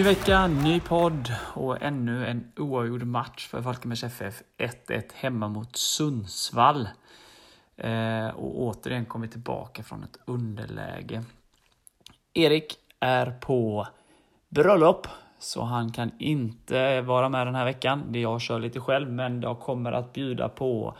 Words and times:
Ny 0.00 0.04
vecka, 0.04 0.46
ny 0.46 0.80
podd 0.80 1.32
och 1.54 1.82
ännu 1.82 2.26
en 2.26 2.52
oavgjord 2.56 3.02
match 3.02 3.46
för 3.46 3.62
Falkenbergs 3.62 4.04
FF. 4.04 4.42
1-1 4.58 5.02
hemma 5.14 5.48
mot 5.48 5.76
Sundsvall. 5.76 6.88
Eh, 7.76 8.28
och 8.28 8.62
återigen 8.62 9.04
kommer 9.04 9.26
vi 9.26 9.32
tillbaka 9.32 9.82
från 9.82 10.04
ett 10.04 10.18
underläge. 10.24 11.22
Erik 12.34 12.76
är 13.00 13.30
på 13.30 13.86
bröllop, 14.48 15.06
så 15.38 15.62
han 15.62 15.92
kan 15.92 16.10
inte 16.18 17.00
vara 17.00 17.28
med 17.28 17.46
den 17.46 17.54
här 17.54 17.64
veckan. 17.64 18.04
Jag 18.12 18.40
kör 18.40 18.58
lite 18.58 18.80
själv, 18.80 19.12
men 19.12 19.42
jag 19.42 19.60
kommer 19.60 19.92
att 19.92 20.12
bjuda 20.12 20.48
på 20.48 20.96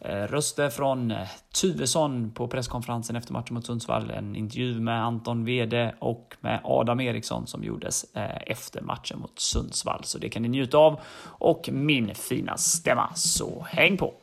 Eh, 0.00 0.22
röster 0.22 0.70
från 0.70 1.10
eh, 1.10 1.28
Tuvesson 1.60 2.30
på 2.30 2.48
presskonferensen 2.48 3.16
efter 3.16 3.32
matchen 3.32 3.54
mot 3.54 3.66
Sundsvall. 3.66 4.10
En 4.10 4.36
intervju 4.36 4.80
med 4.80 5.04
Anton 5.04 5.44
Wede 5.44 5.94
och 5.98 6.36
med 6.40 6.60
Adam 6.64 7.00
Eriksson 7.00 7.46
som 7.46 7.64
gjordes 7.64 8.04
eh, 8.14 8.42
efter 8.46 8.80
matchen 8.80 9.18
mot 9.18 9.38
Sundsvall. 9.38 10.04
Så 10.04 10.18
det 10.18 10.28
kan 10.28 10.42
ni 10.42 10.48
njuta 10.48 10.78
av. 10.78 11.00
Och 11.24 11.68
min 11.72 12.14
fina 12.14 12.56
stämma. 12.56 13.10
Så 13.14 13.66
häng 13.70 13.96
på! 13.96 14.14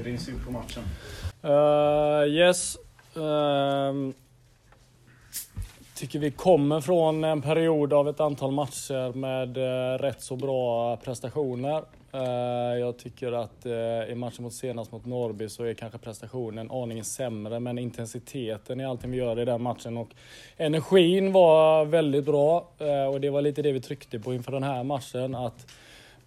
Tobias, 0.00 0.04
din 0.04 0.18
syn 0.18 0.44
på 0.44 0.50
matchen? 0.50 0.82
Uh, 1.44 2.28
yes. 2.28 2.76
Uh, 3.16 4.12
tycker 5.94 6.18
vi 6.18 6.30
kommer 6.30 6.80
från 6.80 7.24
en 7.24 7.42
period 7.42 7.92
av 7.92 8.08
ett 8.08 8.20
antal 8.20 8.52
matcher 8.52 9.12
med 9.12 9.58
uh, 9.58 9.98
rätt 9.98 10.22
så 10.22 10.36
bra 10.36 10.96
prestationer. 10.96 11.84
Uh, 12.14 12.78
jag 12.78 12.98
tycker 12.98 13.32
att 13.32 13.66
uh, 13.66 14.12
i 14.12 14.14
matchen 14.14 14.42
mot 14.42 14.54
senast 14.54 14.92
mot 14.92 15.06
Norrby 15.06 15.48
så 15.48 15.64
är 15.64 15.74
kanske 15.74 15.98
prestationen 15.98 16.70
aningen 16.70 17.04
sämre 17.04 17.60
men 17.60 17.78
intensiteten 17.78 18.80
i 18.80 18.84
allting 18.84 19.10
vi 19.10 19.16
gör 19.16 19.40
i 19.40 19.44
den 19.44 19.62
matchen 19.62 19.96
och 19.96 20.08
energin 20.56 21.32
var 21.32 21.84
väldigt 21.84 22.24
bra 22.24 22.68
och 23.12 23.20
det 23.20 23.30
var 23.30 23.42
lite 23.42 23.62
det 23.62 23.72
vi 23.72 23.80
tryckte 23.80 24.18
på 24.18 24.34
inför 24.34 24.52
den 24.52 24.62
här 24.62 24.84
matchen. 24.84 25.34
att 25.34 25.66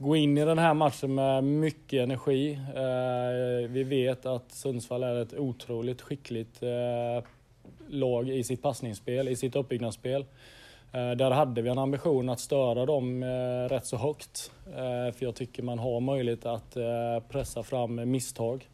gå 0.03 0.16
in 0.16 0.38
i 0.38 0.46
den 0.46 0.58
här 0.58 0.74
matchen 0.74 1.16
med 1.16 1.44
mycket 1.44 2.03
energi. 2.03 2.59
Eh, 2.75 3.69
vi 3.69 3.84
vet 3.84 4.25
att 4.25 4.52
Sundsvall 4.52 5.03
är 5.03 5.22
ett 5.22 5.34
otroligt 5.34 6.02
skickligt 6.02 6.64
eh, 6.64 7.24
lag 7.88 8.30
i 8.30 8.44
sitt 8.44 8.62
passningsspel, 8.62 9.28
i 9.28 9.36
sitt 9.36 9.56
uppbyggnadsspel. 9.56 10.25
Eh, 10.91 11.12
där 11.12 11.31
hade 11.31 11.62
vi 11.62 11.69
en 11.69 11.78
ambition 11.78 12.30
att 12.30 12.40
störa 12.40 12.86
dem 12.86 13.24
rätt 13.69 13.86
så 13.86 13.97
högt. 13.97 14.52
För 15.16 15.24
jag 15.24 15.36
tycker 15.36 15.64
man 15.64 15.80
har 15.80 16.00
möjlighet 16.00 16.46
att 16.46 16.78
pressa 17.30 17.64
fram 17.64 18.12
misstag. 18.12 18.70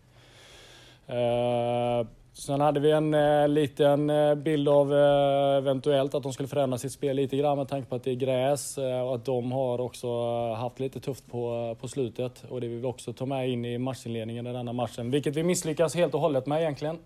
Sen 2.33 2.61
hade 2.61 2.79
vi 2.79 2.91
en 2.91 3.13
eh, 3.13 3.47
liten 3.47 4.09
eh, 4.09 4.35
bild 4.35 4.69
av 4.69 4.93
eh, 4.93 5.57
eventuellt 5.57 6.15
att 6.15 6.23
de 6.23 6.33
skulle 6.33 6.47
förändra 6.49 6.77
sitt 6.77 6.91
spel 6.91 7.15
lite 7.15 7.37
grann 7.37 7.57
med 7.57 7.67
tanke 7.67 7.89
på 7.89 7.95
att 7.95 8.03
det 8.03 8.11
är 8.11 8.15
gräs 8.15 8.77
eh, 8.77 9.01
och 9.01 9.15
att 9.15 9.25
de 9.25 9.51
har 9.51 9.81
också 9.81 10.07
eh, 10.07 10.59
haft 10.59 10.79
lite 10.79 10.99
tufft 10.99 11.31
på, 11.31 11.69
eh, 11.71 11.81
på 11.81 11.87
slutet. 11.87 12.43
Och 12.49 12.61
det 12.61 12.67
vill 12.67 12.79
vi 12.79 12.85
också 12.85 13.13
ta 13.13 13.25
med 13.25 13.49
in 13.49 13.65
i 13.65 13.77
matchinledningen 13.77 14.47
i 14.47 14.53
denna 14.53 14.73
matchen, 14.73 15.11
vilket 15.11 15.35
vi 15.35 15.43
misslyckas 15.43 15.95
helt 15.95 16.13
och 16.13 16.19
hållet 16.19 16.45
med 16.45 16.61
egentligen. 16.61 16.97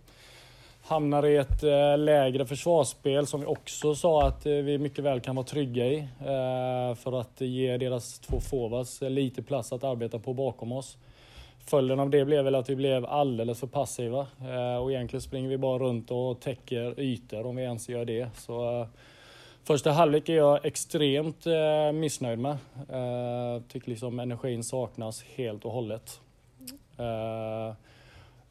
Hamnar 0.86 1.26
i 1.26 1.38
ett 1.38 1.64
eh, 1.64 1.98
lägre 1.98 2.46
försvarsspel 2.46 3.28
som 3.28 3.40
vi 3.40 3.46
också 3.46 3.96
sa 3.96 4.28
att 4.28 4.46
vi 4.46 4.78
mycket 4.78 5.04
väl 5.04 5.20
kan 5.20 5.36
vara 5.36 5.46
trygga 5.46 5.86
i. 5.86 6.08
för 6.96 7.20
att 7.20 7.42
ge 7.42 7.78
deras 7.78 8.20
två 8.20 8.40
forwards 8.40 9.02
lite 9.02 9.44
plats 9.44 9.74
att 9.74 9.84
arbeta 9.84 10.20
på 10.20 10.34
bakom 10.34 10.72
oss. 10.72 10.98
Följden 11.66 12.00
av 12.00 12.10
det 12.10 12.26
blev 12.26 12.44
väl 12.44 12.56
att 12.56 12.70
vi 12.70 12.76
blev 12.76 13.06
alldeles 13.06 13.60
för 13.60 13.68
passiva 13.68 14.28
eh, 14.42 14.78
och 14.78 14.92
egentligen 14.92 15.22
springer 15.22 15.50
vi 15.50 15.58
bara 15.58 15.80
runt 15.80 16.12
och 16.12 16.40
täcker 16.40 17.00
ytor 17.00 17.46
om 17.46 17.56
vi 17.56 17.64
ens 17.64 17.90
gör 17.90 18.06
det. 18.06 18.30
Så 18.36 18.82
eh, 18.82 18.88
första 19.64 19.92
halvlek 19.92 20.30
är 20.30 20.36
jag 20.36 20.66
extremt 20.66 21.48
eh, 21.48 21.92
missnöjd 21.92 22.40
med. 22.40 22.58
Tycker 23.68 23.90
liksom 23.90 24.20
energin 24.20 24.64
saknas 24.64 25.24
helt 25.24 25.66
och 25.66 25.72
hållet. 25.72 26.20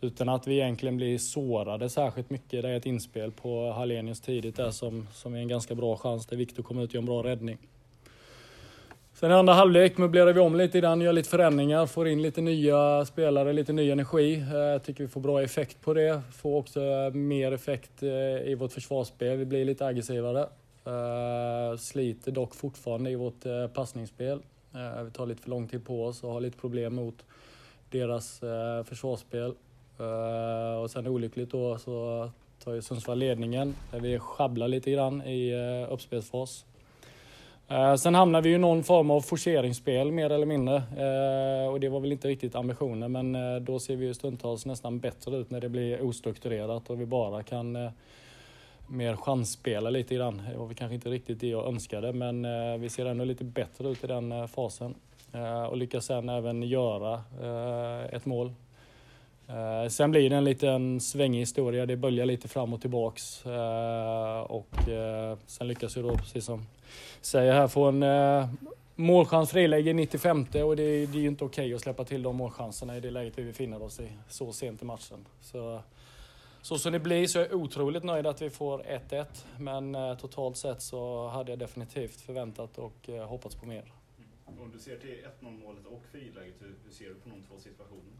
Utan 0.01 0.29
att 0.29 0.47
vi 0.47 0.55
egentligen 0.55 0.97
blir 0.97 1.19
sårade 1.19 1.89
särskilt 1.89 2.31
mycket. 2.31 2.63
Det 2.63 2.69
är 2.69 2.77
ett 2.77 2.87
inspel 2.87 3.33
på 3.33 3.71
Hallenius 3.71 4.21
tidigt 4.21 4.57
där 4.57 4.71
som, 4.71 5.09
som 5.13 5.35
är 5.35 5.39
en 5.39 5.49
ganska 5.49 5.75
bra 5.75 5.97
chans. 5.97 6.27
där 6.27 6.37
Viktor 6.37 6.63
kommer 6.63 6.83
ut 6.83 6.91
och 6.91 6.95
gör 6.95 7.01
en 7.01 7.07
bra 7.07 7.23
räddning. 7.23 7.59
Sen 9.23 9.31
i 9.31 9.35
andra 9.35 9.55
halvlek 9.55 9.99
möblerar 9.99 10.33
vi 10.33 10.41
om 10.41 10.57
lite 10.57 10.79
i 10.79 10.81
den, 10.81 11.01
gör 11.01 11.13
lite 11.13 11.29
förändringar, 11.29 11.87
får 11.87 12.09
in 12.09 12.23
lite 12.23 12.41
nya 12.41 13.05
spelare, 13.05 13.53
lite 13.53 13.73
ny 13.73 13.91
energi. 13.91 14.45
Jag 14.53 14.83
tycker 14.83 15.05
vi 15.05 15.09
får 15.09 15.21
bra 15.21 15.43
effekt 15.43 15.81
på 15.81 15.95
det. 15.95 16.23
Får 16.33 16.57
också 16.57 16.81
eh, 16.81 17.13
mer 17.13 17.53
effekt 17.53 18.03
eh, 18.03 18.09
i 18.51 18.55
vårt 18.59 18.73
försvarsspel. 18.73 19.37
Vi 19.37 19.45
blir 19.45 19.65
lite 19.65 19.87
aggressivare. 19.87 20.47
Sliter 21.79 22.33
dock 22.33 22.55
fortfarande 22.55 23.11
i 23.11 23.15
vårt 23.15 23.45
passningsspel. 23.75 24.39
Vi 25.05 25.11
tar 25.11 25.27
lite 25.27 25.43
för 25.43 25.51
lång 25.51 25.69
tid 25.69 25.87
på 25.87 26.05
oss 26.05 26.25
och 26.25 26.33
har 26.33 26.41
lite 26.41 26.59
problem 26.59 26.95
mot 26.95 27.25
deras 27.91 28.41
försvarsspel. 28.85 29.55
Och 30.83 30.91
sen 30.91 31.07
olyckligt 31.07 31.51
då 31.51 31.79
så 31.79 32.31
tar 32.65 32.73
ju 32.73 32.83
Sundsvall 32.83 33.19
ledningen. 33.19 33.75
Vi 34.01 34.19
sjabblar 34.19 34.69
lite 34.69 34.91
grann 34.91 35.23
i 35.23 35.55
uppspelsfas. 35.91 36.65
Eh, 37.73 37.95
sen 37.95 38.15
hamnar 38.15 38.43
vi 38.43 38.53
i 38.53 38.59
någon 38.59 38.83
form 38.83 39.11
av 39.11 39.21
forceringsspel 39.21 40.13
mer 40.13 40.31
eller 40.31 40.47
mindre. 40.47 40.77
Eh, 40.77 41.73
och 41.73 41.81
det 41.81 41.89
var 41.89 42.01
väl 42.01 42.13
inte 42.13 42.29
riktigt 42.29 42.55
ambitionen 42.55 43.13
men 43.13 43.35
eh, 43.35 43.57
då 43.57 43.79
ser 43.79 43.97
vi 43.97 44.07
ju 44.07 44.15
stundtals 44.15 44.67
nästan 44.67 44.99
bättre 44.99 45.37
ut 45.37 45.51
när 45.51 45.61
det 45.61 45.69
blir 45.69 46.03
ostrukturerat 46.03 46.91
och 46.91 47.01
vi 47.01 47.07
bara 47.07 47.43
kan 47.43 47.91
mer 48.87 49.17
chansspela 49.17 49.91
lite 49.91 50.15
grann. 50.15 50.43
Det 50.53 50.59
var 50.59 50.67
väl 50.67 50.77
kanske 50.77 50.95
inte 50.95 51.11
riktigt 51.11 51.41
det 51.41 51.49
jag 51.49 51.67
önskade 51.67 52.13
men 52.13 52.43
vi 52.81 52.89
ser 52.89 53.07
ändå 53.07 53.25
lite 53.25 53.45
bättre 53.45 53.89
ut 53.89 54.05
i 54.05 54.07
den 54.07 54.49
fasen. 54.49 54.95
Och 55.71 55.77
lyckas 55.77 56.05
sen 56.05 56.29
även 56.29 56.63
göra 56.63 57.23
ett 58.11 58.27
mål. 58.27 58.53
Eh, 59.53 59.89
sen 59.89 60.11
blir 60.11 60.31
det 60.31 60.37
en 60.37 60.45
liten 60.45 61.01
svängig 61.01 61.39
historia. 61.39 61.87
Det 61.87 61.97
böljar 61.97 62.27
lite 62.27 62.49
fram 62.49 62.73
och 62.73 62.81
tillbaks. 62.81 63.47
Eh, 63.47 64.41
och 64.41 64.89
eh, 64.89 65.39
sen 65.47 65.69
lyckas 65.69 65.97
vi 65.97 66.03
då, 66.03 66.17
precis 66.17 66.45
som 66.45 66.67
säger 67.21 67.53
här, 67.53 67.69
få 67.69 67.85
en 67.85 68.05
målchans 68.95 69.51
friläge 69.51 69.91
i 69.91 69.95
95 69.95 70.41
och 70.41 70.77
det, 70.77 71.07
det 71.07 71.19
är 71.19 71.23
ju 71.23 71.29
inte 71.29 71.45
okej 71.45 71.65
okay 71.65 71.75
att 71.75 71.81
släppa 71.81 72.05
till 72.05 72.23
de 72.23 72.37
målchanserna 72.37 72.97
i 72.97 73.01
det 73.01 73.11
läget 73.11 73.39
vi 73.39 73.45
befinner 73.45 73.83
oss 73.83 74.01
i 74.01 74.09
så 74.29 74.53
sent 74.53 74.83
i 74.83 74.85
matchen. 74.85 75.27
Så, 75.41 75.81
så 76.63 76.79
som 76.79 76.93
det 76.93 76.99
blir 76.99 77.27
så 77.27 77.39
är 77.39 77.43
jag 77.43 77.55
otroligt 77.55 78.05
nöjd 78.05 78.27
att 78.27 78.43
vi 78.43 78.51
får 78.51 78.83
1-1. 79.09 79.27
Men 79.59 80.17
totalt 80.17 80.57
sett 80.57 80.83
så 80.83 81.29
hade 81.29 81.53
jag 81.53 81.59
definitivt 81.59 82.21
förväntat 82.21 82.79
och 82.79 83.09
hoppats 83.29 83.55
på 83.55 83.67
mer. 83.67 83.93
Om 84.45 84.71
du 84.73 84.79
ser 84.79 84.97
till 84.97 85.17
1-0 85.41 85.51
målet 85.65 85.87
och 85.87 86.03
friläget, 86.13 86.55
hur 86.61 86.93
ser 86.93 87.09
du 87.09 87.15
på 87.15 87.29
de 87.29 87.43
två 87.49 87.59
situationerna? 87.59 88.17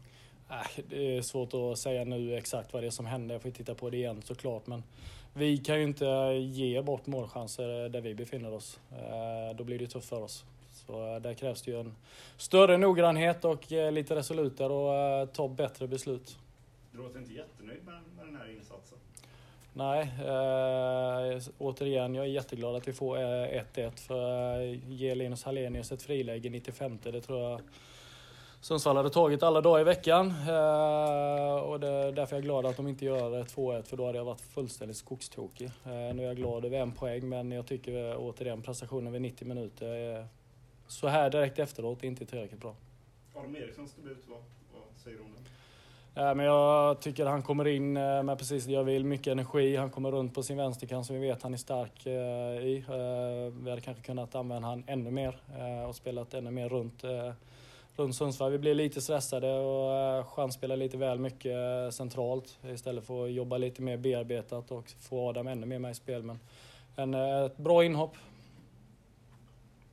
Äh, 0.49 0.83
det 0.89 1.17
är 1.17 1.21
svårt 1.21 1.53
att 1.53 1.79
säga 1.79 2.03
nu 2.03 2.37
exakt 2.37 2.73
vad 2.73 2.83
det 2.83 2.87
är 2.87 2.91
som 2.91 3.05
hände. 3.05 3.33
Jag 3.33 3.41
får 3.41 3.51
titta 3.51 3.75
på 3.75 3.89
det 3.89 3.97
igen 3.97 4.21
såklart. 4.21 4.67
Men 4.67 4.83
vi 5.33 5.57
kan 5.57 5.77
ju 5.77 5.83
inte 5.83 6.05
ge 6.39 6.81
bort 6.81 7.07
målchanser 7.07 7.89
där 7.89 8.01
vi 8.01 8.15
befinner 8.15 8.53
oss. 8.53 8.79
Eh, 8.91 9.57
då 9.57 9.63
blir 9.63 9.79
det 9.79 9.87
tufft 9.87 10.09
för 10.09 10.21
oss. 10.21 10.45
Så 10.73 11.13
eh, 11.13 11.21
där 11.21 11.33
krävs 11.33 11.61
det 11.61 11.71
ju 11.71 11.79
en 11.79 11.95
större 12.37 12.77
noggrannhet 12.77 13.45
och 13.45 13.71
eh, 13.71 13.91
lite 13.91 14.15
resolutare 14.15 14.73
och 14.73 15.33
ta 15.33 15.47
bättre 15.47 15.87
beslut. 15.87 16.37
Du 16.91 16.97
låter 16.97 17.19
inte 17.19 17.33
jättenöjd 17.33 17.85
med, 17.85 18.25
den 18.25 18.35
här 18.35 18.49
insatsen? 18.57 18.97
Nej, 19.73 20.01
äh, 20.01 21.41
återigen, 21.57 22.15
jag 22.15 22.25
är 22.25 22.29
jätteglad 22.29 22.75
att 22.75 22.87
vi 22.87 22.93
får 22.93 23.17
1-1 23.17 23.91
för 23.99 24.59
äh, 24.61 24.91
ge 24.91 25.15
Linus 25.15 25.43
Hallenius 25.43 25.91
ett 25.91 26.01
friläge 26.01 26.49
95 26.49 26.99
det 27.03 27.21
tror 27.21 27.41
jag 27.41 27.61
Sundsvall 28.63 28.97
hade 28.97 29.09
tagit 29.09 29.43
alla 29.43 29.61
dagar 29.61 29.81
i 29.81 29.83
veckan. 29.83 30.27
Eh, 30.27 31.55
och 31.55 31.79
det 31.79 31.87
är 31.87 32.11
därför 32.11 32.35
jag 32.35 32.41
är 32.41 32.45
glad 32.45 32.65
att 32.65 32.77
de 32.77 32.87
inte 32.87 33.05
gör 33.05 33.43
2-1 33.43 33.83
för 33.83 33.97
då 33.97 34.05
hade 34.05 34.17
jag 34.17 34.25
varit 34.25 34.41
fullständigt 34.41 34.97
skogstokig. 34.97 35.65
Eh, 35.65 35.91
nu 35.91 36.23
är 36.23 36.27
jag 36.27 36.35
glad 36.35 36.65
över 36.65 36.77
en 36.77 36.91
poäng 36.91 37.29
men 37.29 37.51
jag 37.51 37.65
tycker 37.65 38.15
återigen 38.17 38.61
prestationen 38.61 39.13
vid 39.13 39.21
90 39.21 39.47
minuter 39.47 39.87
är 39.87 40.27
så 40.87 41.07
här 41.07 41.29
direkt 41.29 41.59
efteråt 41.59 42.03
inte 42.03 42.25
tillräckligt 42.25 42.61
bra. 42.61 42.75
Adam 43.35 43.55
Erikssons 43.55 43.93
debut, 43.93 44.23
vad, 44.27 44.37
vad 44.73 45.01
säger 45.03 45.17
du 45.17 45.23
om 45.23 45.29
den? 45.33 45.43
Ja, 46.23 46.33
men 46.33 46.45
jag 46.45 47.01
tycker 47.01 47.25
han 47.25 47.43
kommer 47.43 47.67
in 47.67 47.97
eh, 47.97 48.23
med 48.23 48.37
precis 48.37 48.65
det 48.65 48.71
jag 48.71 48.83
vill, 48.83 49.05
mycket 49.05 49.31
energi. 49.31 49.75
Han 49.75 49.89
kommer 49.89 50.11
runt 50.11 50.33
på 50.33 50.43
sin 50.43 50.57
vänsterkant 50.57 51.05
som 51.05 51.15
vi 51.15 51.27
vet 51.27 51.41
han 51.41 51.53
är 51.53 51.57
stark 51.57 52.05
eh, 52.05 52.67
i. 52.67 52.83
Vi 53.63 53.69
hade 53.69 53.81
kanske 53.81 54.03
kunnat 54.03 54.35
använda 54.35 54.67
han 54.67 54.83
ännu 54.87 55.11
mer 55.11 55.41
och 55.87 55.95
spelat 55.95 56.33
ännu 56.33 56.51
mer 56.51 56.69
runt 56.69 57.03
runt 57.95 58.15
Sundsvall. 58.15 58.51
Vi 58.51 58.57
blev 58.57 58.75
lite 58.75 59.01
stressade 59.01 59.53
och 59.53 59.93
eh, 59.93 60.25
chanspelade 60.25 60.79
lite 60.79 60.97
väl 60.97 61.19
mycket 61.19 61.51
eh, 61.51 61.89
centralt 61.89 62.59
istället 62.63 63.05
för 63.05 63.25
att 63.25 63.31
jobba 63.31 63.57
lite 63.57 63.81
mer 63.81 63.97
bearbetat 63.97 64.71
och 64.71 64.89
få 64.89 65.29
Adam 65.29 65.47
ännu 65.47 65.65
mer 65.65 65.79
med 65.79 65.91
i 65.91 65.95
spel. 65.95 66.23
Men 66.23 66.39
en, 66.95 67.13
eh, 67.13 67.45
ett 67.45 67.57
bra 67.57 67.83
inhopp. 67.83 68.15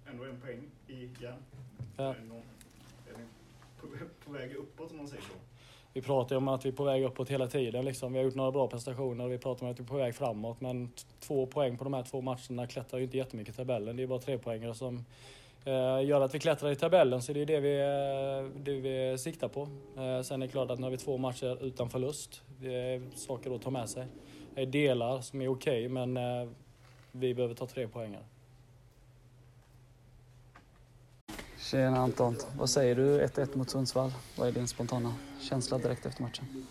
Ändå 0.06 0.24
en 0.24 0.40
poäng 0.40 0.60
igen. 0.86 1.34
Ja. 1.96 2.04
Är, 2.04 2.16
ni 2.20 2.42
på, 4.24 4.32
väg 4.32 4.54
uppåt 4.54 4.90
om 4.90 4.96
man 4.96 5.08
säger 5.08 5.22
så? 5.22 5.32
Vi 5.92 6.02
pratar 6.02 6.34
ju 6.34 6.36
om 6.36 6.48
att 6.48 6.64
vi 6.64 6.68
är 6.68 6.72
på 6.72 6.84
väg 6.84 7.04
uppåt 7.04 7.30
hela 7.30 7.46
tiden. 7.46 7.84
Liksom. 7.84 8.12
Vi 8.12 8.18
har 8.18 8.24
gjort 8.24 8.34
några 8.34 8.50
bra 8.50 8.68
prestationer 8.68 9.24
och 9.24 9.32
vi 9.32 9.38
pratar 9.38 9.66
om 9.66 9.72
att 9.72 9.78
vi 9.78 9.84
är 9.84 9.88
på 9.88 9.96
väg 9.96 10.14
framåt. 10.14 10.60
Men 10.60 10.92
två 11.20 11.46
poäng 11.46 11.78
på 11.78 11.84
de 11.84 11.94
här 11.94 12.02
två 12.02 12.20
matcherna 12.20 12.66
klättrar 12.66 12.98
ju 12.98 13.04
inte 13.04 13.16
jättemycket 13.16 13.54
i 13.54 13.56
tabellen. 13.56 13.96
Det 13.96 14.02
är 14.02 14.06
bara 14.06 14.18
tre 14.18 14.38
poängare 14.38 14.74
som 14.74 15.04
gör 16.04 16.20
att 16.20 16.34
vi 16.34 16.38
klättrar 16.38 16.70
i 16.70 16.76
tabellen, 16.76 17.22
så 17.22 17.32
det 17.32 17.42
är 17.42 17.46
det 17.46 17.60
vi, 17.60 17.80
eh, 17.80 18.60
det 18.62 18.72
vi 18.72 19.18
siktar 19.18 19.48
på. 19.48 19.62
Eh, 19.96 20.22
sen 20.22 20.42
är 20.42 20.46
det 20.46 20.52
klart 20.52 20.70
att 20.70 20.78
nu 20.78 20.84
har 20.84 20.90
vi 20.90 20.96
två 20.96 21.18
matcher 21.18 21.64
utan 21.64 21.90
förlust. 21.90 22.42
Det 22.60 22.74
är 22.74 23.02
saker 23.14 23.54
att 23.54 23.62
ta 23.62 23.70
med 23.70 23.88
sig. 23.88 24.06
Det 24.54 24.62
är 24.62 24.66
delar 24.66 25.20
som 25.20 25.40
är 25.40 25.48
okej, 25.48 25.86
okay, 25.86 26.06
men 26.06 26.18
vi 27.12 27.34
behöver 27.34 27.54
ta 27.54 27.66
tre 27.66 27.88
poängar. 27.88 28.22
Tjena 31.70 31.98
Anton, 31.98 32.36
vad 32.58 32.70
säger 32.70 32.94
du 32.94 33.20
1-1 33.20 33.56
mot 33.56 33.70
Sundsvall? 33.70 34.12
Vad 34.36 34.48
är 34.48 34.52
din 34.52 34.68
spontana 34.68 35.14
känsla 35.40 35.78
direkt 35.78 36.06
efter 36.06 36.22
matchen? 36.22 36.66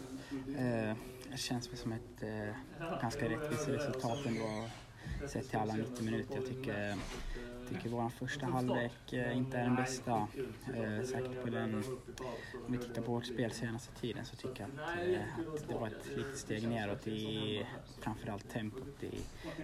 Eh, 0.57 0.95
det 1.31 1.37
känns 1.37 1.79
som 1.81 1.91
ett 1.91 2.23
eh, 2.23 2.99
ganska 3.01 3.29
rättvist 3.29 3.67
resultat 3.67 4.17
ändå 4.25 4.65
sett 5.27 5.49
till 5.49 5.59
alla 5.59 5.73
90 5.73 6.05
minuter. 6.05 6.35
Jag 6.35 6.45
tycker 6.45 6.95
tycker 7.69 7.89
vår 7.89 8.09
första 8.09 8.45
halvlek 8.45 9.13
eh, 9.13 9.37
inte 9.37 9.57
är 9.57 9.63
den 9.63 9.75
bästa. 9.75 10.27
Eh, 10.75 11.05
säkert 11.05 11.43
på 11.43 11.49
den, 11.49 11.83
om 12.65 12.71
vi 12.71 12.77
tittar 12.77 13.01
på 13.01 13.11
vårt 13.11 13.25
spel 13.25 13.51
senaste 13.51 14.01
tiden 14.01 14.25
så 14.25 14.35
tycker 14.35 14.61
jag 14.61 14.69
att, 14.69 15.07
eh, 15.07 15.53
att 15.55 15.69
det 15.69 15.75
var 15.75 15.87
ett 15.87 16.17
litet 16.17 16.37
steg 16.37 16.67
neråt 16.67 17.07
i 17.07 17.65
framförallt 17.99 18.49
tempot 18.49 19.03
i 19.03 19.19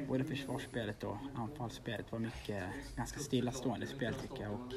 både 0.07 0.23
försvarsspelet 0.23 1.03
och 1.03 1.17
anfallsspelet 1.35 2.11
var 2.11 2.19
mycket 2.19 2.63
ganska 2.95 3.19
stillastående 3.19 3.87
spel 3.87 4.13
tycker 4.13 4.43
jag. 4.43 4.53
Och, 4.53 4.73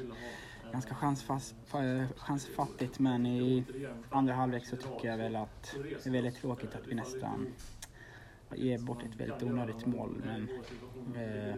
ganska 0.71 0.95
chansfast, 0.95 1.55
eh, 1.73 2.17
chansfattigt 2.17 2.99
men 2.99 3.25
i 3.25 3.63
andra 4.09 4.33
halvlek 4.33 4.65
så 4.65 4.75
tycker 4.75 5.07
jag 5.07 5.17
väl 5.17 5.35
att 5.35 5.75
det 6.03 6.09
är 6.09 6.11
väldigt 6.11 6.35
tråkigt 6.35 6.75
att 6.75 6.87
vi 6.87 6.95
nästan 6.95 7.47
ger 8.55 8.77
bort 8.77 9.03
ett 9.03 9.15
väldigt 9.15 9.43
onödigt 9.43 9.85
mål. 9.85 10.21
Men, 10.25 10.49
eh, 11.15 11.55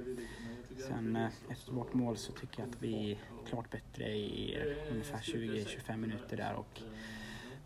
Sen 0.87 1.15
eh, 1.15 1.27
efter 1.49 1.71
vårt 1.71 1.93
mål 1.93 2.17
så 2.17 2.31
tycker 2.31 2.61
jag 2.61 2.69
att 2.69 2.81
vi 2.81 3.11
är 3.11 3.17
klart 3.49 3.69
bättre 3.69 4.03
i 4.03 4.55
eh, 4.55 4.91
ungefär 4.91 5.17
20-25 5.17 5.97
minuter 5.97 6.37
där 6.37 6.53
och 6.53 6.81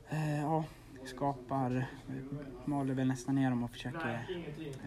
eh, 0.10 0.42
ja, 0.42 0.64
skapar, 1.06 1.86
maler 2.66 2.94
väl 2.94 3.08
nästan 3.08 3.36
ner 3.36 3.50
dem 3.50 3.64
och 3.64 3.72
försöker. 3.72 4.28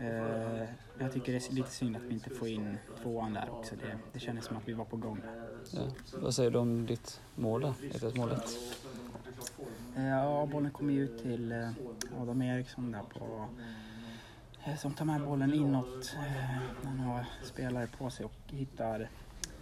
Eh, 0.00 0.68
jag 0.98 1.12
tycker 1.12 1.32
det 1.32 1.50
är 1.50 1.54
lite 1.54 1.70
synd 1.70 1.96
att 1.96 2.02
vi 2.02 2.14
inte 2.14 2.30
får 2.30 2.48
in 2.48 2.78
tvåan 3.02 3.32
där 3.32 3.50
också. 3.50 3.74
Det, 3.76 3.98
det 4.12 4.20
kändes 4.20 4.44
som 4.44 4.56
att 4.56 4.68
vi 4.68 4.72
var 4.72 4.84
på 4.84 4.96
gång. 4.96 5.20
Ja. 5.70 5.80
Vad 6.14 6.34
säger 6.34 6.50
du 6.50 6.58
om 6.58 6.86
ditt 6.86 7.20
mål 7.34 7.60
då? 7.60 7.74
1 8.08 8.16
målet? 8.16 8.44
Ja, 9.96 10.48
bollen 10.52 10.70
kom 10.70 10.90
ju 10.90 11.04
ut 11.04 11.22
till 11.22 11.70
Adam 12.20 12.42
Eriksson 12.42 12.92
där 12.92 13.02
på 13.02 13.48
Eh, 13.58 13.87
som 14.76 14.94
tar 14.94 15.04
med 15.04 15.20
bollen 15.20 15.54
inåt 15.54 16.16
eh, 16.16 16.60
när 16.82 16.90
han 16.90 16.98
har 16.98 17.24
spelare 17.42 17.86
på 17.98 18.10
sig 18.10 18.26
och 18.26 18.32
hittar, 18.46 19.08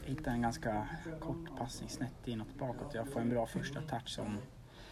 hittar 0.05 0.31
en 0.31 0.43
ganska 0.43 0.87
kort 1.20 1.58
passning 1.58 1.91
snett 1.91 2.12
inåt 2.29 2.58
bakåt. 2.58 2.94
Jag 2.94 3.08
får 3.08 3.20
en 3.20 3.31
bra 3.31 3.47
första 3.47 3.81
touch 3.81 4.08
som 4.08 4.38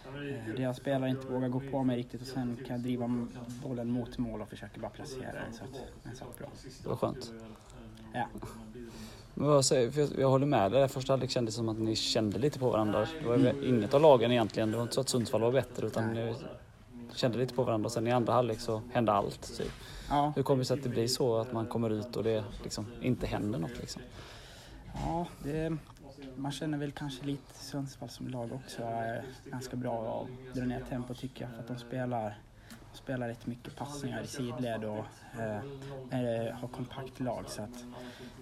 eh, 0.05 0.55
deras 0.57 0.77
spelare 0.77 1.11
inte 1.11 1.27
vågar 1.27 1.49
gå 1.49 1.61
på 1.61 1.83
mig 1.83 1.97
riktigt 1.97 2.21
och 2.21 2.27
sen 2.27 2.57
kan 2.57 2.77
jag 2.77 2.81
driva 2.81 3.27
bollen 3.63 3.91
mot 3.91 4.19
mål 4.19 4.43
och 4.43 4.49
försöka 4.49 4.81
bara 4.81 4.91
placera 4.91 5.33
den 5.33 5.53
så 5.53 5.65
att 5.65 5.81
den 6.03 6.17
satt 6.17 6.39
bra. 6.39 6.49
Det 6.83 6.89
var 6.89 6.97
skönt. 6.97 7.33
Ja. 8.13 8.29
Men 9.35 9.49
vad 9.49 9.65
säger, 9.65 9.91
för 9.91 10.01
jag, 10.01 10.11
jag 10.19 10.31
håller 10.31 10.47
med 10.47 10.73
dig. 10.73 10.89
Första 10.89 11.13
halvlek 11.13 11.31
kändes 11.31 11.55
som 11.55 11.69
att 11.69 11.79
ni 11.79 11.97
kände 11.97 12.39
lite 12.39 12.59
på 12.59 12.71
varandra. 12.71 13.07
Det 13.23 13.29
var 13.29 13.65
inget 13.65 13.95
av 13.95 14.01
lagen 14.01 14.33
egentligen. 14.33 14.71
Det 14.71 14.77
var 14.77 14.83
inte 14.83 14.95
så 14.95 15.01
att 15.01 15.09
Sundsvall 15.09 15.41
var 15.41 15.53
bättre 15.53 15.87
utan 15.87 16.13
ni 16.13 16.35
kände 17.17 17.39
lite 17.39 17.55
på 17.55 17.63
varandra. 17.65 17.91
Sen 17.91 18.07
i 18.07 18.11
andra 18.11 18.33
halvlek 18.33 18.61
så 18.61 18.83
hände 18.93 19.13
allt. 19.13 19.57
Typ. 19.59 19.73
Ja. 20.11 20.33
Hur 20.37 20.43
kommer 20.43 20.59
det 20.59 20.65
sig 20.65 20.77
att 20.77 20.83
det 20.83 20.89
blir 20.89 21.09
så 21.09 21.37
att 21.37 21.53
man 21.53 21.67
kommer 21.67 21.91
ut 21.91 22.17
och 22.17 22.25
det 22.25 22.45
liksom 22.63 22.87
inte 23.03 23.27
händer 23.27 23.59
något? 23.59 23.79
Liksom? 23.81 24.03
Ja, 24.95 25.27
det, 25.43 25.77
man 26.37 26.53
känner 26.53 26.79
väl 26.79 26.93
kanske 26.93 27.27
lite 27.27 27.55
Sundsvall 27.55 28.09
som 28.09 28.29
lag 28.29 28.53
också 28.53 28.83
är 28.83 29.25
ganska 29.51 29.77
bra 29.77 30.23
att 30.23 30.55
dra 30.55 30.65
ner 30.65 30.81
tempo 30.89 31.15
tycker 31.15 31.45
jag 31.45 31.53
för 31.53 31.61
att 31.61 31.69
de 31.69 31.79
spelar 31.79 32.39
spelar 32.97 33.29
rätt 33.29 33.47
mycket 33.47 33.77
passningar 33.77 34.23
i 34.23 34.27
sidled 34.27 34.85
och 34.85 35.05
eh, 35.41 35.57
eh, 36.21 36.55
har 36.55 36.69
kompakt 36.69 37.21
lag 37.21 37.45
så 37.49 37.63
att 37.63 37.85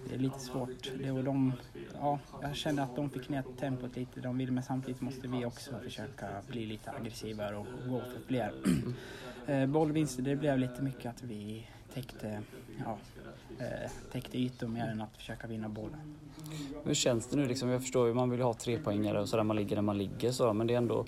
det 0.09 0.15
är 0.15 0.19
lite 0.19 0.39
svårt. 0.39 0.91
Det 0.99 1.11
och 1.11 1.23
de, 1.23 1.53
ja, 1.93 2.19
jag 2.41 2.55
kände 2.55 2.83
att 2.83 2.95
de 2.95 3.09
fick 3.09 3.29
ner 3.29 3.43
tempot 3.59 3.95
lite 3.95 4.21
de 4.21 4.37
vill 4.37 4.51
men 4.51 4.63
samtidigt 4.63 5.01
måste 5.01 5.27
vi 5.27 5.45
också 5.45 5.71
försöka 5.83 6.27
bli 6.47 6.65
lite 6.65 6.91
aggressivare 6.91 7.55
och 7.57 7.67
gå 7.89 7.99
för 7.99 8.19
fler. 8.27 8.53
eh, 9.47 9.65
bollvinster, 9.65 10.23
det 10.23 10.35
blev 10.35 10.59
lite 10.59 10.81
mycket 10.81 11.05
att 11.05 11.23
vi 11.23 11.67
täckte, 11.93 12.41
ja, 12.85 12.97
eh, 13.59 13.91
täckte 14.11 14.37
ytor 14.37 14.67
mer 14.67 14.85
än 14.85 15.01
att 15.01 15.17
försöka 15.17 15.47
vinna 15.47 15.69
bollen. 15.69 16.15
Hur 16.83 16.93
känns 16.93 17.27
det 17.27 17.37
nu 17.37 17.45
liksom? 17.45 17.69
Jag 17.69 17.81
förstår 17.81 18.07
ju 18.07 18.13
man 18.13 18.29
vill 18.29 18.41
ha 18.41 18.53
tre 18.53 18.79
poängare 18.79 19.21
och 19.21 19.29
sådär 19.29 19.43
man 19.43 19.55
ligger 19.55 19.75
där 19.75 19.83
man 19.83 19.97
ligger 19.97 20.31
så 20.31 20.53
men 20.53 20.67
det 20.67 20.73
är 20.73 20.77
ändå 20.77 21.05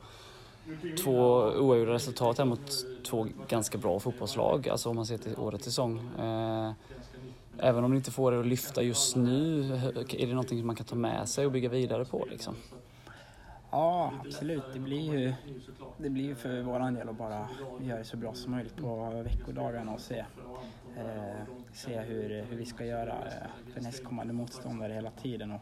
två 1.03 1.21
oavgjorda 1.41 1.93
resultat 1.93 2.37
här 2.37 2.45
mot 2.45 2.71
två 3.03 3.27
ganska 3.47 3.77
bra 3.77 3.99
fotbollslag, 3.99 4.69
alltså 4.69 4.89
om 4.89 4.95
man 4.95 5.05
ser 5.05 5.17
till 5.17 5.35
årets 5.37 5.65
säsong. 5.65 5.99
Eh, 6.19 6.71
även 7.57 7.83
om 7.83 7.91
ni 7.91 7.97
inte 7.97 8.11
får 8.11 8.31
det 8.31 8.39
att 8.39 8.45
lyfta 8.45 8.81
just 8.81 9.15
nu, 9.15 9.63
är 10.09 10.27
det 10.27 10.33
någonting 10.33 10.65
man 10.65 10.75
kan 10.75 10.85
ta 10.85 10.95
med 10.95 11.29
sig 11.29 11.45
och 11.45 11.51
bygga 11.51 11.69
vidare 11.69 12.05
på 12.05 12.27
liksom? 12.29 12.55
Ja, 13.71 14.13
absolut. 14.25 14.63
Det 14.73 14.79
blir 14.79 15.13
ju, 15.13 15.33
det 15.97 16.09
blir 16.09 16.23
ju 16.23 16.35
för 16.35 16.61
vår 16.61 16.91
del 16.91 17.09
att 17.09 17.17
bara 17.17 17.47
göra 17.81 17.97
det 17.97 18.03
så 18.03 18.17
bra 18.17 18.33
som 18.33 18.51
möjligt 18.51 18.75
på 18.75 19.23
veckodagarna 19.23 19.93
och 19.93 19.99
se, 19.99 20.25
eh, 20.97 21.43
se 21.73 21.99
hur, 21.99 22.45
hur 22.49 22.57
vi 22.57 22.65
ska 22.65 22.85
göra 22.85 23.13
eh, 23.13 23.73
för 23.73 23.81
nästkommande 23.81 24.33
motståndare 24.33 24.93
hela 24.93 25.11
tiden. 25.11 25.51
Och 25.51 25.61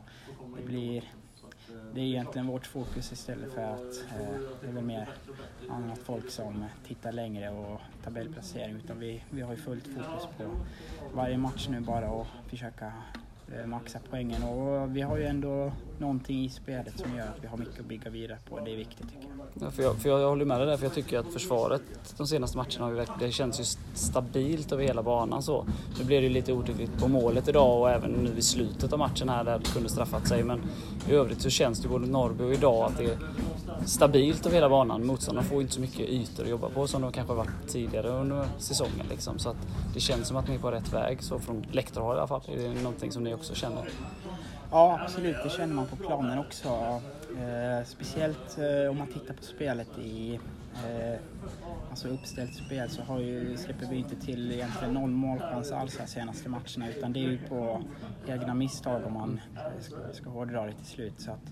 det 0.58 0.64
blir 0.64 1.04
det 1.94 2.02
är 2.02 2.06
egentligen 2.06 2.48
vårt 2.48 2.66
fokus 2.66 3.12
istället 3.12 3.54
för 3.54 3.62
att 3.62 4.06
eh, 4.20 4.40
det 4.62 4.68
är 4.68 4.72
väl 4.72 4.84
mer 4.84 5.10
annat 5.70 6.00
folk 6.00 6.30
som 6.30 6.66
tittar 6.88 7.12
längre 7.12 7.50
och 7.50 7.82
tabellplacering 8.04 8.76
utan 8.76 9.00
vi, 9.00 9.24
vi 9.30 9.42
har 9.42 9.52
ju 9.52 9.58
fullt 9.58 9.88
fokus 9.88 10.28
på 10.38 10.44
varje 11.14 11.38
match 11.38 11.68
nu 11.70 11.80
bara 11.80 12.12
och 12.12 12.28
försöka 12.48 12.94
Eh, 13.60 13.68
maxa 13.68 14.00
poängen 14.10 14.44
och 14.44 14.96
vi 14.96 15.02
har 15.02 15.18
ju 15.18 15.26
ändå 15.26 15.72
någonting 16.00 16.46
i 16.46 16.50
spelet 16.50 17.00
som 17.00 17.18
gör 17.18 17.24
att 17.24 17.44
vi 17.44 17.48
har 17.48 17.58
mycket 17.58 17.80
att 17.80 17.86
bygga 17.86 18.10
vidare 18.10 18.38
på. 18.50 18.60
Det 18.60 18.72
är 18.72 18.76
viktigt 18.76 19.10
tycker 19.10 19.28
jag. 19.38 19.68
Ja, 19.68 19.72
för 19.72 19.84
jag, 19.84 19.96
för 19.96 20.10
jag, 20.10 20.22
jag 20.22 20.30
håller 20.30 20.46
med 20.46 20.60
dig 20.60 20.68
där 20.68 20.78
för 20.78 20.86
jag 20.86 20.94
tycker 20.94 21.20
att 21.20 21.34
försvaret 21.34 21.82
de 22.18 22.28
senaste 22.28 22.58
matcherna 22.58 22.86
har 22.86 22.92
ju 22.92 23.06
det 23.20 23.32
känns 23.32 23.60
ju 23.60 23.64
stabilt 23.94 24.72
över 24.72 24.84
hela 24.84 25.04
banan 25.04 25.44
så. 25.44 25.66
Nu 26.00 26.06
blev 26.06 26.22
det 26.22 26.28
ju 26.28 26.34
lite 26.34 26.54
otydligt 26.54 26.98
på 27.00 27.08
målet 27.08 27.48
idag 27.48 27.82
och 27.82 27.92
även 27.92 28.12
nu 28.12 28.38
i 28.38 28.42
slutet 28.42 28.94
av 28.94 29.00
matchen 29.00 29.30
här 29.30 29.44
där 29.44 29.60
det 29.60 29.74
kunde 29.74 29.90
straffat 29.90 30.28
sig 30.28 30.44
men 30.44 30.62
i 31.10 31.14
övrigt 31.14 31.42
så 31.42 31.50
känns 31.50 31.80
det 31.80 31.88
både 31.88 32.08
Norrby 32.08 32.44
och 32.44 32.54
idag 32.54 32.86
att 32.86 32.98
det 32.98 33.18
stabilt 33.86 34.46
över 34.46 34.56
hela 34.56 34.70
banan. 34.70 35.06
Motståndarna 35.06 35.48
får 35.48 35.62
inte 35.62 35.74
så 35.74 35.82
mycket 35.82 36.10
ytor 36.10 36.44
att 36.44 36.50
jobba 36.50 36.70
på 36.70 36.88
som 36.88 37.02
de 37.02 37.12
kanske 37.12 37.34
varit 37.34 37.68
tidigare 37.68 38.08
under 38.08 38.46
säsongen. 38.58 39.06
Liksom. 39.10 39.40
Så 39.40 39.50
att 39.50 39.58
det 39.94 40.00
känns 40.00 40.28
som 40.28 40.38
att 40.38 40.48
ni 40.48 40.56
är 40.56 40.60
på 40.60 40.72
rätt 40.72 40.94
väg, 40.94 41.24
så 41.24 41.40
från 41.40 41.66
läktarhåll 41.72 42.16
i 42.16 42.20
alla 42.20 42.28
fall. 42.28 42.42
Är 42.48 42.70
det 42.70 42.82
någonting 42.82 43.12
som 43.12 43.24
ni 43.24 43.34
också 43.34 43.56
känner? 43.56 43.90
Ja, 44.72 45.00
absolut. 45.04 45.36
Det 45.44 45.50
känner 45.50 45.74
man 45.76 45.86
på 45.86 45.96
planen 45.96 46.40
också. 46.40 46.70
Eh, 47.38 47.86
speciellt 47.86 48.58
eh, 48.58 48.90
om 48.92 48.98
man 48.98 49.08
tittar 49.08 49.34
på 49.34 49.44
spelet 49.44 49.98
i 50.04 50.40
eh, 50.74 51.20
alltså 51.90 52.08
uppställt 52.08 52.56
spel 52.56 52.90
så 52.90 53.02
har 53.02 53.20
ju, 53.20 53.58
släpper 53.58 53.86
vi 53.86 53.96
inte 53.96 54.16
till 54.16 54.52
egentligen 54.52 54.94
noll 54.94 55.10
målchans 55.10 55.72
alls 55.72 55.98
de 55.98 56.08
senaste 56.08 56.50
matcherna 56.50 56.90
utan 56.98 57.14
det 57.14 57.20
är 57.20 57.30
ju 57.30 57.38
på 57.38 57.82
egna 58.28 58.54
misstag 58.54 59.06
om 59.06 59.14
man 59.14 59.42
eh, 59.56 59.82
ska, 59.82 59.96
ska 60.14 60.30
hårdra 60.30 60.66
det 60.66 60.74
till 60.74 60.86
slut. 60.86 61.14
Så 61.18 61.32
att, 61.32 61.52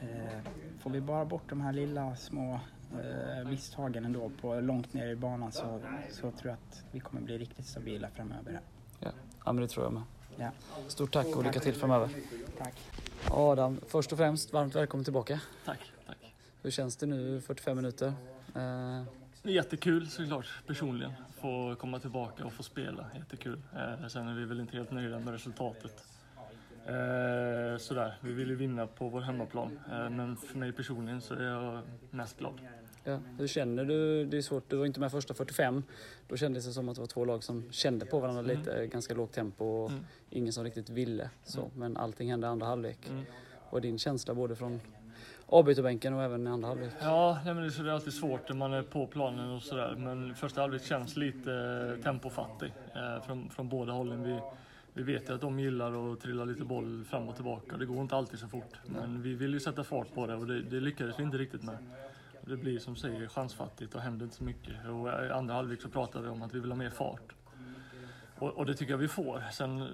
eh, 0.00 0.38
får 0.78 0.90
vi 0.90 1.00
bara 1.00 1.24
bort 1.24 1.42
de 1.48 1.60
här 1.60 1.72
lilla 1.72 2.16
små 2.16 2.60
eh, 2.92 3.48
misstagen 3.48 4.04
ändå 4.04 4.30
på 4.40 4.60
långt 4.60 4.94
ner 4.94 5.06
i 5.06 5.16
banan 5.16 5.52
så, 5.52 5.80
så 6.10 6.20
tror 6.20 6.34
jag 6.42 6.52
att 6.52 6.84
vi 6.92 7.00
kommer 7.00 7.22
bli 7.22 7.38
riktigt 7.38 7.66
stabila 7.66 8.08
framöver. 8.08 8.52
här. 8.52 8.60
Ja, 9.00 9.08
ja 9.44 9.52
men 9.52 9.62
det 9.62 9.68
tror 9.68 9.84
jag 9.86 9.92
med. 9.92 10.02
Ja. 10.36 10.50
Stort 10.88 11.12
tack 11.12 11.36
och 11.36 11.44
lycka 11.44 11.60
till 11.60 11.74
framöver. 11.74 12.08
Tack. 12.58 12.74
Adam, 13.30 13.80
först 13.86 14.12
och 14.12 14.18
främst 14.18 14.52
varmt 14.52 14.74
välkommen 14.74 15.04
tillbaka. 15.04 15.40
Tack, 15.64 15.92
tack. 16.06 16.34
Hur 16.62 16.70
känns 16.70 16.96
det 16.96 17.06
nu 17.06 17.40
45 17.40 17.76
minuter? 17.76 18.06
Eh, 18.06 19.02
Det 19.42 19.50
är 19.50 19.54
jättekul 19.54 20.08
såklart, 20.10 20.46
personligen. 20.66 21.12
Få 21.40 21.74
komma 21.80 21.98
tillbaka 21.98 22.44
och 22.44 22.52
få 22.52 22.62
spela, 22.62 23.06
jättekul. 23.16 23.62
Eh, 23.76 24.08
sen 24.08 24.28
är 24.28 24.34
vi 24.34 24.44
väl 24.44 24.60
inte 24.60 24.76
helt 24.76 24.90
nöjda 24.90 25.18
med 25.18 25.32
resultatet. 25.32 26.04
Eh, 26.88 27.78
sådär, 27.78 28.14
vi 28.20 28.32
vill 28.32 28.48
ju 28.48 28.54
vinna 28.56 28.86
på 28.86 29.08
vår 29.08 29.20
hemmaplan. 29.20 29.78
Eh, 29.92 30.10
men 30.10 30.36
för 30.36 30.58
mig 30.58 30.72
personligen 30.72 31.20
så 31.20 31.34
är 31.34 31.42
jag 31.44 31.80
mest 32.10 32.38
glad. 32.38 32.54
ja, 33.04 33.18
hur 33.38 33.46
känner 33.46 33.84
du? 33.84 34.24
Det 34.24 34.36
är 34.36 34.42
svårt, 34.42 34.70
du 34.70 34.76
var 34.76 34.86
inte 34.86 35.00
med 35.00 35.10
första 35.10 35.34
45. 35.34 35.82
Då 36.28 36.36
kändes 36.36 36.66
det 36.66 36.72
som 36.72 36.88
att 36.88 36.94
det 36.94 37.00
var 37.00 37.06
två 37.06 37.24
lag 37.24 37.44
som 37.44 37.72
kände 37.72 38.06
på 38.06 38.18
varandra 38.20 38.42
Mm. 38.42 38.58
lite, 38.58 38.86
ganska 38.86 39.14
lågt 39.14 39.32
tempo 39.32 39.64
och 39.64 39.90
Mm. 39.90 40.04
ingen 40.30 40.52
som 40.52 40.64
riktigt 40.64 40.88
ville. 40.90 41.30
Så, 41.44 41.60
Mm. 41.60 41.70
Men 41.74 41.96
allting 41.96 42.30
hände 42.30 42.46
i 42.46 42.50
andra 42.50 42.66
halvlek. 42.66 43.08
Mm. 43.10 43.24
Och 43.70 43.80
din 43.80 43.98
känsla 43.98 44.34
både 44.34 44.56
från 44.56 44.80
avbytarbänken 45.46 46.14
och 46.14 46.22
även 46.22 46.46
i 46.46 46.50
andra 46.50 46.68
halvlek? 46.68 46.92
Ja, 47.00 47.38
nej, 47.44 47.54
men 47.54 47.62
det 47.68 47.78
är 47.78 47.88
alltid 47.88 48.12
svårt 48.12 48.48
när 48.48 48.56
man 48.56 48.72
är 48.72 48.82
på 48.82 49.06
planen 49.06 49.50
och 49.50 49.62
sådär. 49.62 49.94
Men 49.98 50.34
första 50.34 50.60
halvlek 50.60 50.82
känns 50.84 51.16
lite 51.16 51.96
tempofattig 52.02 52.72
eh, 52.94 53.22
från, 53.26 53.50
från 53.50 53.68
båda 53.68 53.92
hållen. 53.92 54.22
Vi, 54.22 54.40
vi 54.98 55.04
vet 55.04 55.28
ju 55.28 55.34
att 55.34 55.40
de 55.40 55.60
gillar 55.60 56.12
att 56.12 56.20
trilla 56.20 56.44
lite 56.44 56.64
boll 56.64 57.04
fram 57.04 57.28
och 57.28 57.34
tillbaka. 57.34 57.76
Det 57.76 57.86
går 57.86 58.02
inte 58.02 58.16
alltid 58.16 58.38
så 58.38 58.48
fort. 58.48 58.80
Men 58.86 59.22
vi 59.22 59.34
vill 59.34 59.54
ju 59.54 59.60
sätta 59.60 59.84
fart 59.84 60.14
på 60.14 60.26
det 60.26 60.34
och 60.34 60.46
det, 60.46 60.62
det 60.62 60.80
lyckades 60.80 61.18
vi 61.18 61.22
inte 61.22 61.38
riktigt 61.38 61.62
med. 61.62 61.78
Det 62.40 62.56
blir 62.56 62.78
som 62.78 62.96
säger 62.96 63.28
chansfattigt 63.28 63.94
och 63.94 64.00
händer 64.00 64.24
inte 64.24 64.36
så 64.36 64.44
mycket. 64.44 64.74
Och 64.88 65.08
i 65.26 65.30
andra 65.30 65.54
halvlek 65.54 65.82
så 65.82 65.88
pratar 65.88 66.20
vi 66.20 66.28
om 66.28 66.42
att 66.42 66.54
vi 66.54 66.60
vill 66.60 66.70
ha 66.70 66.76
mer 66.76 66.90
fart. 66.90 67.34
Och, 68.38 68.48
och 68.48 68.66
det 68.66 68.74
tycker 68.74 68.92
jag 68.92 68.98
vi 68.98 69.08
får. 69.08 69.42
Sen 69.52 69.80
eh, 69.80 69.86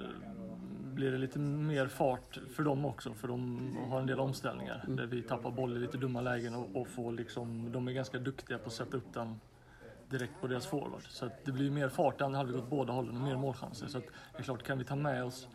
blir 0.94 1.10
det 1.10 1.18
lite 1.18 1.38
mer 1.38 1.86
fart 1.86 2.38
för 2.54 2.62
dem 2.62 2.84
också, 2.84 3.14
för 3.14 3.28
de 3.28 3.70
har 3.88 4.00
en 4.00 4.06
del 4.06 4.20
omställningar 4.20 4.84
där 4.88 5.06
vi 5.06 5.22
tappar 5.22 5.50
boll 5.50 5.76
i 5.76 5.80
lite 5.80 5.98
dumma 5.98 6.20
lägen 6.20 6.54
och, 6.54 6.76
och 6.76 6.88
får 6.88 7.12
liksom, 7.12 7.72
de 7.72 7.88
är 7.88 7.92
ganska 7.92 8.18
duktiga 8.18 8.58
på 8.58 8.66
att 8.66 8.72
sätta 8.72 8.96
upp 8.96 9.12
den 9.14 9.40
direkt 10.10 10.32
på 10.40 10.46
deras 10.46 10.66
forward. 10.66 11.02
Så 11.08 11.26
att 11.26 11.44
det 11.44 11.52
blir 11.52 11.70
mer 11.70 11.88
fart 11.88 12.20
i 12.20 12.24
andra 12.24 12.38
halvlek 12.38 12.62
åt 12.62 12.70
båda 12.70 12.92
hållen 12.92 13.16
och 13.16 13.22
mer 13.22 13.36
målchanser. 13.36 13.86
Så 13.86 13.98
att 13.98 14.04
det 14.32 14.38
är 14.38 14.42
klart, 14.42 14.62
kan 14.62 14.78
vi 14.78 14.84
ta 14.84 14.96
med 14.96 15.24
oss 15.24 15.48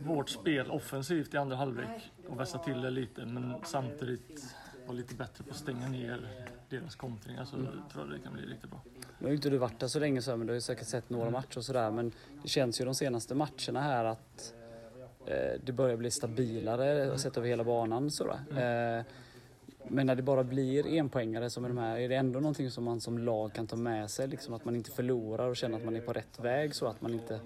vårt 0.00 0.30
spel 0.30 0.70
offensivt 0.70 1.34
i 1.34 1.36
andra 1.36 1.56
halvlek 1.56 2.12
och 2.28 2.40
vässa 2.40 2.58
till 2.58 2.80
det 2.80 2.90
lite, 2.90 3.26
men 3.26 3.54
samtidigt 3.64 4.54
vara 4.86 4.96
lite 4.96 5.14
bättre 5.14 5.44
på 5.44 5.50
att 5.50 5.56
stänga 5.56 5.88
ner 5.88 6.28
deras 6.68 6.96
kontringar 6.96 7.44
så 7.44 7.56
tror 7.56 7.72
jag 7.94 8.10
det 8.10 8.18
kan 8.18 8.32
bli 8.32 8.46
riktigt 8.46 8.70
bra. 8.70 8.80
Nu 9.18 9.26
har 9.26 9.28
ju 9.28 9.36
inte 9.36 9.50
du 9.50 9.58
varit 9.58 9.80
där 9.80 9.88
så 9.88 9.98
länge 9.98 10.22
så 10.22 10.30
här, 10.30 10.38
men 10.38 10.46
du 10.46 10.52
har 10.52 10.54
ju 10.54 10.60
säkert 10.60 10.86
sett 10.86 11.10
några 11.10 11.30
matcher 11.30 11.58
och 11.58 11.64
sådär. 11.64 11.90
Men 11.90 12.12
det 12.42 12.48
känns 12.48 12.80
ju 12.80 12.84
de 12.84 12.94
senaste 12.94 13.34
matcherna 13.34 13.80
här 13.80 14.04
att 14.04 14.54
eh, 15.26 15.60
det 15.64 15.72
börjar 15.72 15.96
bli 15.96 16.10
stabilare 16.10 17.18
sett 17.18 17.36
över 17.36 17.48
hela 17.48 17.64
banan. 17.64 18.10
Sådär. 18.10 18.40
Eh, 18.98 19.04
men 19.88 20.06
när 20.06 20.14
det 20.14 20.22
bara 20.22 20.44
blir 20.44 20.86
enpoängare 20.86 21.50
som 21.50 21.64
är 21.64 21.68
de 21.68 21.78
här, 21.78 21.98
är 21.98 22.08
det 22.08 22.14
ändå 22.14 22.40
någonting 22.40 22.70
som 22.70 22.84
man 22.84 23.00
som 23.00 23.18
lag 23.18 23.52
kan 23.52 23.66
ta 23.66 23.76
med 23.76 24.10
sig? 24.10 24.28
Liksom 24.28 24.54
att 24.54 24.64
man 24.64 24.76
inte 24.76 24.90
förlorar 24.90 25.48
och 25.48 25.56
känner 25.56 25.78
att 25.78 25.84
man 25.84 25.96
är 25.96 26.00
på 26.00 26.12
rätt 26.12 26.40
väg 26.40 26.74
så 26.74 26.86
att 26.86 27.00
man 27.00 27.14
inte... 27.14 27.40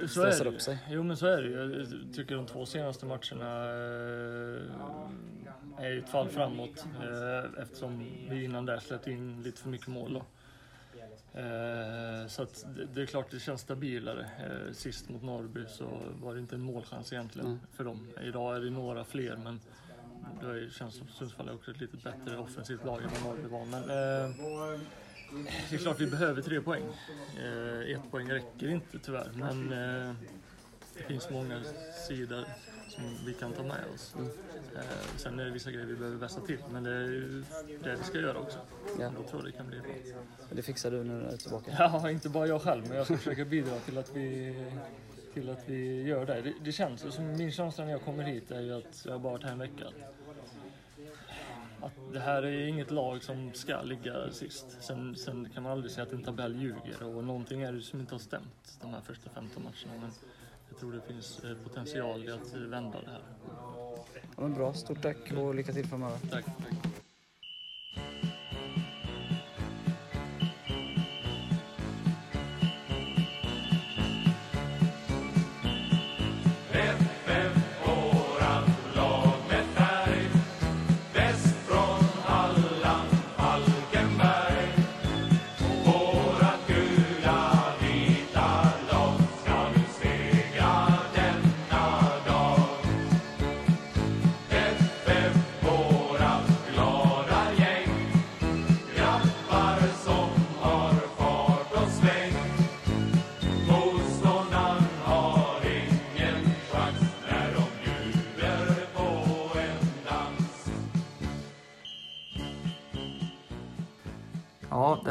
Så 0.00 0.08
Stressar 0.08 0.46
upp 0.46 0.60
sig. 0.60 0.78
Jo 0.90 1.02
men 1.02 1.16
så 1.16 1.26
är 1.26 1.42
det 1.42 1.48
ju. 1.48 1.78
Jag 1.78 1.88
tycker 2.14 2.34
de 2.36 2.46
två 2.46 2.66
senaste 2.66 3.06
matcherna 3.06 3.64
eh, 3.64 4.60
är 5.84 5.88
ju 5.90 5.98
ett 5.98 6.08
fall 6.08 6.28
framåt 6.28 6.86
eh, 7.02 7.62
eftersom 7.62 8.04
vi 8.30 8.44
innan 8.44 8.66
där 8.66 8.78
släppte 8.78 9.10
in 9.10 9.42
lite 9.42 9.60
för 9.60 9.68
mycket 9.68 9.88
mål. 9.88 10.12
Då. 10.12 10.22
Eh, 11.40 12.26
Så 12.28 12.42
att 12.42 12.66
det- 12.94 13.02
är 13.02 13.06
klart 13.06 13.30
det 13.30 13.40
känns 13.40 13.60
stabilare. 13.60 14.26
Sist 14.72 15.08
mot 15.08 15.22
Norrby 15.22 15.64
så 15.68 15.84
var 16.22 16.34
det 16.34 16.40
inte 16.40 16.54
en 16.54 16.60
målchans 16.62 17.12
egentligen 17.12 17.60
för 17.72 17.84
dem. 17.84 18.06
Idag 18.22 18.56
är 18.56 18.60
det 18.60 18.70
några 18.70 19.04
fler 19.04 19.36
men 19.44 19.60
det 20.42 20.70
känns 20.70 20.94
som 20.94 21.08
Sundsvall 21.08 21.48
är 21.48 21.54
också 21.54 21.70
ett 21.70 21.80
lite 21.80 21.96
bättre 21.96 22.38
offensivt 22.38 22.84
lag 22.84 23.02
än 23.02 23.10
vad 23.14 23.22
Norrby 23.22 23.48
var. 23.48 23.64
Men 23.64 23.82
eh, 23.82 24.34
det 25.70 25.76
är 25.76 25.78
klart 25.78 26.00
vi 26.00 26.06
behöver 26.06 26.42
tre 26.42 26.60
poäng. 26.60 26.84
Eh, 27.38 27.96
ett 27.96 28.10
poäng 28.10 28.30
räcker 28.30 28.68
inte 28.68 28.98
tyvärr, 28.98 29.30
men 29.34 29.72
eh, 29.72 30.14
det 30.96 31.02
finns 31.02 31.30
många 31.30 31.60
sidor 32.08 32.44
som 32.88 33.04
vi 33.26 33.34
kan 33.34 33.52
ta 33.52 33.62
med 33.62 33.84
oss. 33.94 34.14
Eh, 34.76 34.82
sen 35.16 35.40
är 35.40 35.44
det 35.44 35.50
vissa 35.50 35.70
grejer 35.70 35.86
vi 35.86 35.94
behöver 35.94 36.16
vässa 36.16 36.40
till, 36.40 36.58
men 36.72 36.84
det 36.84 36.90
är 36.90 37.00
ju 37.04 37.44
det 37.82 37.96
vi 37.96 38.04
ska 38.04 38.18
göra 38.18 38.38
också. 38.38 38.58
Ja. 39.00 39.12
Då 39.16 39.22
tror 39.22 39.42
jag 39.42 39.44
det 39.44 39.52
kan 39.52 39.66
bli 39.66 39.80
bra. 39.80 39.90
Det 40.50 40.62
fixar 40.62 40.90
du 40.90 41.04
när 41.04 41.20
du 41.20 41.26
är 41.26 41.36
tillbaka. 41.36 41.76
Ja, 41.78 42.10
inte 42.10 42.28
bara 42.28 42.46
jag 42.46 42.62
själv, 42.62 42.88
men 42.88 42.96
jag 42.96 43.06
ska 43.06 43.16
försöka 43.16 43.44
bidra 43.44 43.78
till 43.78 43.98
att 43.98 44.16
vi, 44.16 44.54
till 45.34 45.50
att 45.50 45.68
vi 45.68 46.02
gör 46.02 46.26
det. 46.26 46.42
det. 46.42 46.54
Det 46.64 46.72
känns 46.72 47.04
ju 47.04 47.10
som, 47.10 47.36
min 47.36 47.52
känsla 47.52 47.84
när 47.84 47.92
jag 47.92 48.02
kommer 48.02 48.24
hit 48.24 48.50
är 48.50 48.60
ju 48.60 48.74
att 48.74 49.02
jag 49.04 49.12
har 49.12 49.18
bara 49.18 49.32
varit 49.32 49.44
här 49.44 49.52
en 49.52 49.58
vecka. 49.58 49.84
Att 51.80 52.12
det 52.12 52.20
här 52.20 52.42
är 52.42 52.66
inget 52.66 52.90
lag 52.90 53.22
som 53.22 53.52
ska 53.54 53.82
ligga 53.82 54.30
sist. 54.30 54.66
Sen, 54.80 55.16
sen 55.16 55.48
kan 55.54 55.62
man 55.62 55.72
aldrig 55.72 55.92
säga 55.92 56.06
att 56.06 56.12
en 56.12 56.22
tabell 56.22 56.62
ljuger 56.62 57.16
och 57.16 57.24
någonting 57.24 57.62
är 57.62 57.72
det 57.72 57.80
som 57.80 58.00
inte 58.00 58.14
har 58.14 58.18
stämt 58.18 58.78
de 58.80 58.90
här 58.90 59.00
första 59.00 59.30
15 59.30 59.62
matcherna. 59.62 60.00
Men 60.00 60.10
jag 60.68 60.78
tror 60.78 60.92
det 60.92 61.00
finns 61.00 61.44
eh, 61.44 61.56
potential 61.64 62.24
i 62.24 62.30
att 62.30 62.54
vända 62.54 63.00
det 63.00 63.10
här. 63.10 63.22
Ja, 64.36 64.42
men 64.42 64.54
bra, 64.54 64.72
stort 64.72 65.02
tack 65.02 65.32
och 65.32 65.54
lycka 65.54 65.72
till 65.72 65.86
framöver. 65.86 66.18
Tack. 66.30 66.44
tack. 66.44 66.97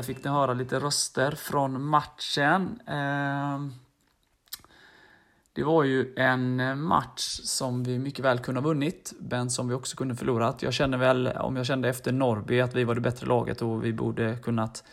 Fick 0.08 0.24
ni 0.24 0.30
höra 0.30 0.54
lite 0.54 0.80
röster 0.80 1.32
från 1.32 1.84
matchen. 1.84 2.80
Ehm, 2.88 3.74
det 5.54 5.64
var 5.64 5.84
ju 5.84 6.14
en 6.16 6.82
match 6.82 7.40
som 7.44 7.84
vi 7.84 8.00
mycket 8.00 8.26
väl 8.26 8.40
kunde 8.40 8.62
ha 8.62 8.68
vunnit, 8.68 9.14
men 9.20 9.50
som 9.50 9.68
vi 9.68 9.74
också 9.74 9.98
kunde 9.98 10.16
förlorat. 10.16 10.62
Jag 10.62 10.74
känner 10.74 10.98
väl, 10.98 11.28
om 11.28 11.56
jag 11.56 11.66
kände 11.66 11.90
efter 11.90 12.12
Norrby, 12.12 12.62
att 12.62 12.76
vi 12.76 12.84
var 12.84 12.96
det 12.96 13.02
bättre 13.02 13.28
laget 13.28 13.62
och 13.62 13.86
vi 13.86 13.94
borde 13.94 14.38
kunnat 14.38 14.84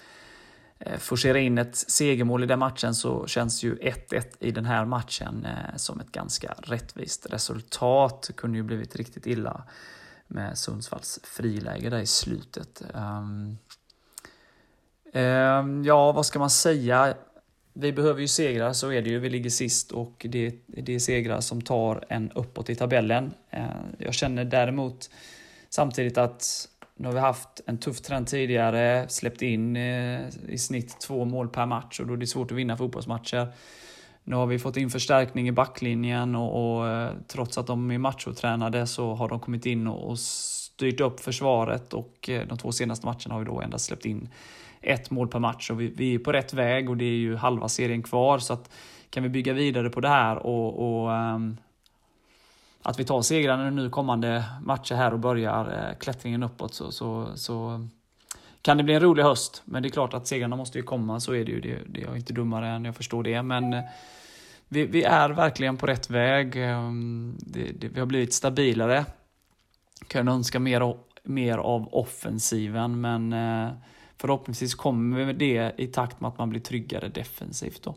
eh, 0.79 0.99
forcera 0.99 1.39
in 1.39 1.59
ett 1.59 1.77
segermål 1.77 2.43
i 2.43 2.47
den 2.47 2.59
matchen 2.59 2.95
så 2.95 3.27
känns 3.27 3.63
ju 3.63 3.75
1-1 3.75 4.25
i 4.39 4.51
den 4.51 4.65
här 4.65 4.85
matchen 4.85 5.47
eh, 5.47 5.77
som 5.77 6.01
ett 6.01 6.13
ganska 6.13 6.55
rättvist 6.59 7.27
resultat. 7.31 8.25
Det 8.27 8.33
kunde 8.33 8.59
ju 8.59 8.63
blivit 8.63 8.97
riktigt 8.97 9.27
illa 9.27 9.63
med 10.27 10.59
Sundsvalls 10.59 11.21
friläge 11.25 11.91
där 11.91 11.99
i 11.99 12.07
slutet. 12.07 12.83
Ehm, 12.95 13.57
Ehm, 15.15 15.85
ja, 15.85 16.13
vad 16.13 16.27
ska 16.27 16.39
man 16.39 16.51
säga? 16.51 17.15
Vi 17.73 17.93
behöver 17.93 18.21
ju 18.21 18.29
segrar, 18.29 18.73
så 18.73 18.93
är 18.93 19.03
det 19.03 19.11
ju. 19.11 19.19
Vi 19.19 19.31
ligger 19.31 19.51
sist 19.51 19.93
och 19.93 20.27
det, 20.29 20.55
det 20.67 20.95
är 20.95 20.99
segrar 20.99 21.41
som 21.41 21.63
tar 21.63 22.05
en 22.09 22.31
uppåt 22.31 22.71
i 22.71 22.75
tabellen. 22.75 23.35
Eh, 23.51 23.65
Jag 23.99 24.15
känner 24.15 24.45
däremot 24.45 25.11
samtidigt 25.69 26.19
att 26.19 26.69
nu 26.97 27.07
har 27.09 27.15
vi 27.15 27.21
haft 27.21 27.61
en 27.67 27.79
tuff 27.79 28.01
trend 28.01 28.27
tidigare, 28.27 29.09
släppt 29.09 29.43
in 29.43 29.77
eh, 29.77 30.21
i 30.49 30.59
snitt 30.59 31.01
två 31.01 31.25
mål 31.25 31.49
per 31.49 31.67
match 31.67 32.01
och 32.01 32.07
då 32.07 32.13
är 32.13 32.17
det 32.17 32.27
svårt 32.27 32.51
att 32.51 32.59
vinna 32.59 32.77
fotbollsmatcher. 32.77 33.53
Nu 34.25 34.37
har 34.37 34.47
vi 34.47 34.59
fått 34.59 34.77
in 34.77 34.91
förstärkning 34.91 35.49
i 35.49 35.53
backlinjen 35.53 36.35
och, 36.35 36.79
och 36.79 36.89
eh, 36.89 37.11
trots 37.29 37.59
att 37.59 37.67
de 37.67 37.91
är 37.91 37.99
machotränade 37.99 38.87
så 38.87 39.15
har 39.15 39.29
de 39.29 39.41
kommit 39.41 39.67
in 39.67 39.87
och, 39.87 40.11
och 40.11 40.19
styrt 40.19 41.01
upp 41.01 41.21
försvaret 41.21 41.95
och 41.95 42.29
eh, 42.29 42.47
de 42.47 42.59
två 42.59 42.73
senaste 42.73 43.07
matcherna 43.07 43.35
har 43.35 43.39
vi 43.39 43.45
då 43.45 43.61
endast 43.61 43.85
släppt 43.85 44.07
in 44.07 44.29
ett 44.85 45.11
mål 45.11 45.29
per 45.29 45.39
match 45.39 45.71
och 45.71 45.81
vi, 45.81 45.93
vi 45.97 46.15
är 46.15 46.19
på 46.19 46.33
rätt 46.33 46.55
väg 46.55 46.91
och 46.91 46.97
det 46.97 47.05
är 47.05 47.17
ju 47.17 47.37
halva 47.37 47.69
serien 47.69 48.03
kvar 48.03 48.39
så 48.39 48.53
att 48.53 48.71
kan 49.11 49.23
vi 49.23 49.29
bygga 49.29 49.53
vidare 49.53 49.91
på 49.91 50.01
det 50.01 50.09
här 50.09 50.37
och, 50.37 50.79
och 50.79 51.11
um, 51.11 51.57
att 52.83 52.99
vi 52.99 53.05
tar 53.05 53.23
segrarna 53.23 53.71
nu 53.71 53.91
kommande 53.91 54.45
matcher 54.63 54.95
här 54.95 55.13
och 55.13 55.19
börjar 55.19 55.67
uh, 55.67 55.99
klättringen 55.99 56.43
uppåt 56.43 56.75
så, 56.75 56.93
så, 56.93 57.29
så 57.35 57.87
kan 58.65 58.77
det 58.77 58.83
bli 58.83 58.95
en 58.95 59.01
rolig 59.01 59.23
höst. 59.23 59.63
Men 59.65 59.83
det 59.83 59.89
är 59.89 59.91
klart 59.91 60.15
att 60.15 60.27
segrarna 60.27 60.57
måste 60.57 60.79
ju 60.79 60.85
komma, 60.85 61.21
så 61.21 61.35
är 61.35 61.45
det 61.45 61.53
ju. 61.53 61.61
Det, 61.61 61.79
det 61.87 62.01
är 62.01 62.07
jag 62.07 62.17
inte 62.17 62.33
dummare 62.33 62.69
än 62.69 62.85
jag 62.85 62.97
förstår 62.97 63.23
det. 63.23 63.43
Men 63.43 63.73
eh, 63.73 63.83
vi, 64.69 64.87
vi 64.87 65.03
är 65.03 65.31
verkligen 65.31 65.77
på 65.77 65.87
rätt 65.87 66.11
väg. 66.11 66.57
Ehm, 66.57 67.37
det, 67.41 67.73
det, 67.81 67.89
vi 67.89 68.01
har 68.01 68.07
blivit 68.07 68.33
stabilare. 68.33 69.05
Kan 70.07 70.29
önska 70.29 70.61
mer, 70.61 70.97
mer 71.23 71.59
av 71.59 71.95
offensiven, 71.95 73.01
men 73.01 73.33
eh, 73.33 73.73
förhoppningsvis 74.25 74.75
kommer 74.75 75.33
det 75.33 75.73
i 75.77 75.87
takt 75.87 76.21
med 76.21 76.29
att 76.29 76.39
man 76.39 76.51
blir 76.51 76.61
tryggare 76.61 77.09
defensivt. 77.09 77.83
Då. 77.83 77.97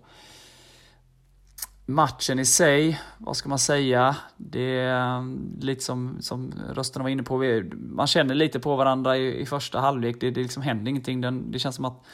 Matchen 1.85 2.39
i 2.39 2.45
sig, 2.45 3.01
vad 3.17 3.37
ska 3.37 3.49
man 3.49 3.59
säga? 3.59 4.15
Det 4.37 4.79
är 4.79 5.17
mm, 5.17 5.59
lite 5.61 5.83
som, 5.83 6.17
som 6.21 6.53
rösterna 6.73 7.03
var 7.03 7.09
inne 7.09 7.23
på. 7.23 7.63
Man 7.73 8.07
känner 8.07 8.35
lite 8.35 8.59
på 8.59 8.75
varandra 8.75 9.17
i, 9.17 9.41
i 9.41 9.45
första 9.45 9.79
halvlek. 9.79 10.17
Det, 10.19 10.31
det 10.31 10.41
liksom 10.41 10.63
händer 10.63 10.89
ingenting. 10.89 11.21
Det, 11.21 11.31
det 11.31 11.59
känns 11.59 11.75
som 11.75 11.85
att 11.85 12.05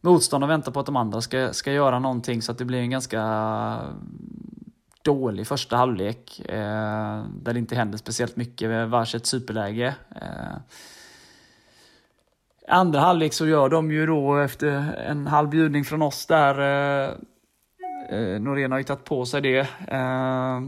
motståndarna 0.00 0.52
väntar 0.52 0.72
på 0.72 0.80
att 0.80 0.86
de 0.86 0.96
andra 0.96 1.20
ska, 1.20 1.52
ska 1.52 1.72
göra 1.72 1.98
någonting 1.98 2.42
så 2.42 2.52
att 2.52 2.58
det 2.58 2.64
blir 2.64 2.78
en 2.78 2.90
ganska 2.90 3.20
mm, 3.20 4.04
dålig 5.02 5.46
första 5.46 5.76
halvlek. 5.76 6.40
Eh, 6.40 7.24
där 7.42 7.52
det 7.52 7.58
inte 7.58 7.74
händer 7.74 7.98
speciellt 7.98 8.36
mycket, 8.36 8.88
vars 8.88 9.14
ett 9.14 9.26
superläge. 9.26 9.94
Eh, 10.10 10.56
andra 12.68 13.00
halvlek 13.00 13.32
så 13.32 13.46
gör 13.46 13.68
de 13.68 13.90
ju 13.90 14.06
då 14.06 14.36
efter 14.36 14.94
en 15.08 15.26
halv 15.26 15.48
bjudning 15.48 15.84
från 15.84 16.02
oss 16.02 16.26
där 16.26 17.08
eh, 17.08 17.14
Eh, 18.08 18.40
Norén 18.40 18.72
har 18.72 18.78
ju 18.78 18.84
tagit 18.84 19.04
på 19.04 19.26
sig 19.26 19.40
det. 19.40 19.58
Eh, 19.88 20.60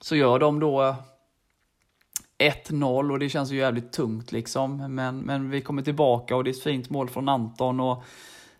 så 0.00 0.16
gör 0.16 0.38
de 0.38 0.60
då 0.60 0.96
1-0 2.38 3.12
och 3.12 3.18
det 3.18 3.28
känns 3.28 3.50
ju 3.50 3.56
jävligt 3.56 3.92
tungt 3.92 4.32
liksom. 4.32 4.94
Men, 4.94 5.18
men 5.18 5.50
vi 5.50 5.60
kommer 5.60 5.82
tillbaka 5.82 6.36
och 6.36 6.44
det 6.44 6.50
är 6.50 6.54
ett 6.54 6.62
fint 6.62 6.90
mål 6.90 7.08
från 7.08 7.28
Anton. 7.28 7.80
Och 7.80 8.04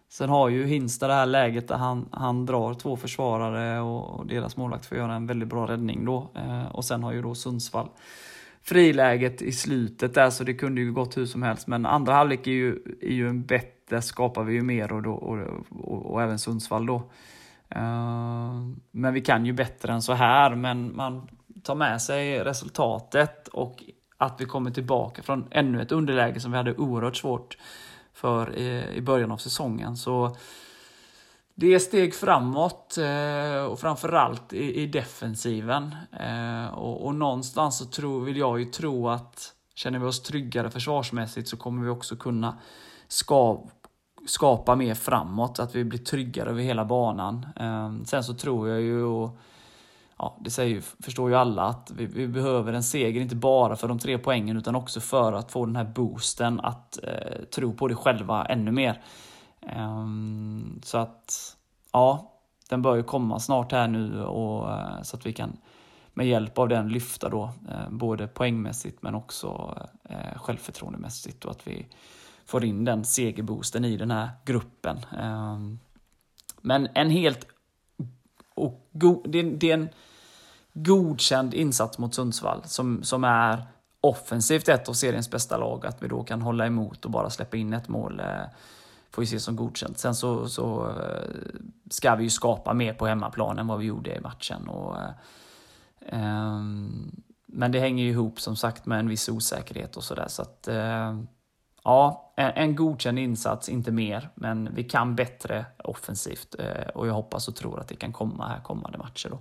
sen 0.08 0.28
har 0.28 0.48
ju 0.48 0.66
Hinsta 0.66 1.08
det 1.08 1.14
här 1.14 1.26
läget 1.26 1.68
där 1.68 1.76
han, 1.76 2.08
han 2.10 2.46
drar 2.46 2.74
två 2.74 2.96
försvarare 2.96 3.80
och, 3.80 4.20
och 4.20 4.26
deras 4.26 4.56
målvakt 4.56 4.86
får 4.86 4.98
göra 4.98 5.14
en 5.14 5.26
väldigt 5.26 5.48
bra 5.48 5.66
räddning 5.66 6.04
då. 6.04 6.28
Eh, 6.34 6.66
och 6.66 6.84
sen 6.84 7.02
har 7.02 7.12
ju 7.12 7.22
då 7.22 7.34
Sundsvall 7.34 7.88
friläget 8.64 9.42
i 9.42 9.52
slutet 9.52 10.14
där 10.14 10.30
så 10.30 10.44
det 10.44 10.54
kunde 10.54 10.80
ju 10.80 10.92
gått 10.92 11.16
hur 11.16 11.26
som 11.26 11.42
helst. 11.42 11.66
Men 11.66 11.86
andra 11.86 12.12
halvlek 12.12 12.46
är 12.46 12.50
ju, 12.50 12.78
är 13.00 13.12
ju 13.12 13.28
en 13.28 13.44
bättre, 13.44 14.02
skapar 14.02 14.44
vi 14.44 14.54
ju 14.54 14.62
mer 14.62 14.92
och, 14.92 15.02
då, 15.02 15.12
och, 15.12 15.38
och, 15.70 16.12
och 16.12 16.22
även 16.22 16.38
Sundsvall 16.38 16.86
då. 16.86 16.96
Uh, 17.76 18.68
men 18.90 19.14
vi 19.14 19.20
kan 19.20 19.46
ju 19.46 19.52
bättre 19.52 19.92
än 19.92 20.02
så 20.02 20.12
här, 20.12 20.54
men 20.54 20.96
man 20.96 21.28
tar 21.62 21.74
med 21.74 22.02
sig 22.02 22.44
resultatet 22.44 23.48
och 23.48 23.84
att 24.16 24.40
vi 24.40 24.44
kommer 24.44 24.70
tillbaka 24.70 25.22
från 25.22 25.48
ännu 25.50 25.82
ett 25.82 25.92
underläge 25.92 26.40
som 26.40 26.50
vi 26.50 26.56
hade 26.56 26.74
oerhört 26.74 27.16
svårt 27.16 27.58
för 28.12 28.58
i 28.94 29.00
början 29.00 29.32
av 29.32 29.36
säsongen. 29.36 29.96
Så 29.96 30.36
det 31.54 31.74
är 31.74 31.78
steg 31.78 32.14
framåt 32.14 32.98
eh, 32.98 33.64
och 33.64 33.80
framförallt 33.80 34.52
i, 34.52 34.82
i 34.82 34.86
defensiven. 34.86 35.94
Eh, 36.20 36.74
och, 36.74 37.06
och 37.06 37.14
någonstans 37.14 37.78
så 37.78 37.84
tror, 37.84 38.24
vill 38.24 38.36
jag 38.36 38.58
ju 38.58 38.64
tro 38.64 39.08
att 39.08 39.52
känner 39.74 39.98
vi 39.98 40.06
oss 40.06 40.22
tryggare 40.22 40.70
försvarsmässigt 40.70 41.48
så 41.48 41.56
kommer 41.56 41.84
vi 41.84 41.90
också 41.90 42.16
kunna 42.16 42.58
skapa 44.26 44.74
mer 44.74 44.94
framåt, 44.94 45.58
att 45.58 45.74
vi 45.74 45.84
blir 45.84 45.98
tryggare 45.98 46.50
över 46.50 46.62
hela 46.62 46.84
banan. 46.84 47.46
Ehm, 47.56 48.04
sen 48.04 48.24
så 48.24 48.34
tror 48.34 48.68
jag 48.68 48.80
ju, 48.80 49.02
och, 49.02 49.38
ja, 50.18 50.36
det 50.40 50.50
säger, 50.50 50.80
förstår 51.02 51.30
ju 51.30 51.36
alla, 51.36 51.62
att 51.62 51.92
vi, 51.96 52.06
vi, 52.06 52.28
behöver 52.28 52.72
en 52.72 52.82
seger, 52.82 53.20
inte 53.20 53.36
bara 53.36 53.76
för 53.76 53.88
de 53.88 53.98
tre 53.98 54.18
poängen 54.18 54.56
utan 54.56 54.74
också 54.74 55.00
för 55.00 55.32
att 55.32 55.52
få 55.52 55.66
den 55.66 55.76
här 55.76 55.84
boosten 55.84 56.60
att 56.60 56.98
eh, 57.02 57.44
tro 57.54 57.72
på 57.72 57.88
det 57.88 57.94
själva 57.94 58.44
ännu 58.44 58.70
mer. 58.72 59.02
Ehm, 59.68 60.80
så 60.84 60.98
att, 60.98 61.56
ja, 61.92 62.32
den 62.68 62.82
bör 62.82 62.96
ju 62.96 63.02
komma 63.02 63.40
snart 63.40 63.72
här 63.72 63.88
nu 63.88 64.24
och, 64.24 64.72
eh, 64.72 65.02
så 65.02 65.16
att 65.16 65.26
vi 65.26 65.32
kan 65.32 65.56
med 66.14 66.26
hjälp 66.26 66.58
av 66.58 66.68
den 66.68 66.88
lyfta 66.88 67.28
då, 67.28 67.50
eh, 67.68 67.90
både 67.90 68.26
poängmässigt 68.26 69.02
men 69.02 69.14
också 69.14 69.78
eh, 70.04 70.38
självförtroendemässigt 70.38 71.44
och 71.44 71.50
att 71.50 71.66
vi 71.66 71.86
får 72.44 72.64
in 72.64 72.84
den 72.84 73.04
segerboosten 73.04 73.84
i 73.84 73.96
den 73.96 74.10
här 74.10 74.28
gruppen. 74.44 75.06
Ehm, 75.18 75.78
men 76.60 76.88
en 76.94 77.10
helt... 77.10 77.46
Och 78.54 78.88
det, 79.24 79.70
är 79.70 79.74
en 79.74 79.88
godkänd 80.72 81.54
insats 81.54 81.98
mot 81.98 82.14
Sundsvall 82.14 82.62
som, 82.64 83.02
som 83.02 83.24
är 83.24 83.66
offensivt 84.00 84.68
ett 84.68 84.88
av 84.88 84.92
seriens 84.92 85.30
bästa 85.30 85.56
lag. 85.56 85.86
Att 85.86 86.02
vi 86.02 86.08
då 86.08 86.24
kan 86.24 86.42
hålla 86.42 86.66
emot 86.66 87.04
och 87.04 87.10
bara 87.10 87.30
släppa 87.30 87.56
in 87.56 87.72
ett 87.72 87.88
mål 87.88 88.20
eh, 88.20 88.26
får 89.14 89.22
vi 89.22 89.26
se 89.26 89.40
som 89.40 89.56
godkänt. 89.56 89.98
Sen 89.98 90.14
så, 90.14 90.48
så 90.48 90.90
eh, 90.90 91.60
ska 91.90 92.14
vi 92.14 92.24
ju 92.24 92.30
skapa 92.30 92.74
mer 92.74 92.94
på 92.94 93.06
hemmaplan 93.06 93.58
än 93.58 93.66
vad 93.66 93.78
vi 93.78 93.86
gjorde 93.86 94.14
i 94.14 94.20
matchen. 94.20 94.68
Och, 94.68 94.96
eh, 94.96 95.10
ehm, 96.06 97.22
men 97.46 97.72
det 97.72 97.80
hänger 97.80 98.04
ju 98.04 98.10
ihop 98.10 98.40
som 98.40 98.56
sagt 98.56 98.86
med 98.86 98.98
en 98.98 99.08
viss 99.08 99.28
osäkerhet 99.28 99.96
och 99.96 100.04
sådär. 100.04 100.28
Så 100.28 100.42
att 100.42 100.68
eh, 100.68 101.18
ja, 101.84 102.32
en, 102.36 102.50
en 102.50 102.76
godkänd 102.76 103.18
insats, 103.18 103.68
inte 103.68 103.90
mer, 103.90 104.28
men 104.34 104.74
vi 104.74 104.84
kan 104.84 105.16
bättre 105.16 105.66
offensivt 105.78 106.54
eh, 106.58 106.88
och 106.94 107.08
jag 107.08 107.14
hoppas 107.14 107.48
och 107.48 107.56
tror 107.56 107.80
att 107.80 107.88
det 107.88 107.96
kan 107.96 108.12
komma 108.12 108.48
här 108.48 108.60
kommande 108.60 108.98
matcher. 108.98 109.28
Då. 109.28 109.38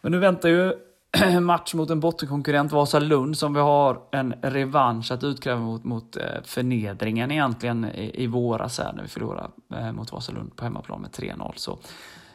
Men 0.00 0.12
nu 0.12 0.18
väntar 0.18 0.48
ju 0.48 0.74
match 1.40 1.74
mot 1.74 1.90
en 1.90 2.00
bottenkonkurrent, 2.00 2.72
Vasalund, 2.72 3.38
som 3.38 3.54
vi 3.54 3.60
har 3.60 4.00
en 4.10 4.34
revansch 4.42 5.12
att 5.12 5.24
utkräva 5.24 5.60
mot, 5.60 5.84
mot 5.84 6.16
eh, 6.16 6.22
förnedringen 6.44 7.30
egentligen 7.30 7.84
i, 7.84 8.22
i 8.22 8.26
våras 8.26 8.78
här 8.78 8.92
när 8.92 9.02
vi 9.02 9.08
förlorade 9.08 9.48
eh, 9.76 9.92
mot 9.92 10.12
Vasalund 10.12 10.56
på 10.56 10.64
hemmaplan 10.64 11.00
med 11.00 11.10
3-0. 11.10 11.52
Så 11.56 11.78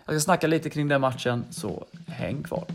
jag 0.05 0.15
ska 0.15 0.19
snacka 0.19 0.47
lite 0.47 0.69
kring 0.69 0.87
den 0.87 1.01
matchen, 1.01 1.45
så 1.49 1.85
häng 2.07 2.43
kvar. 2.43 2.65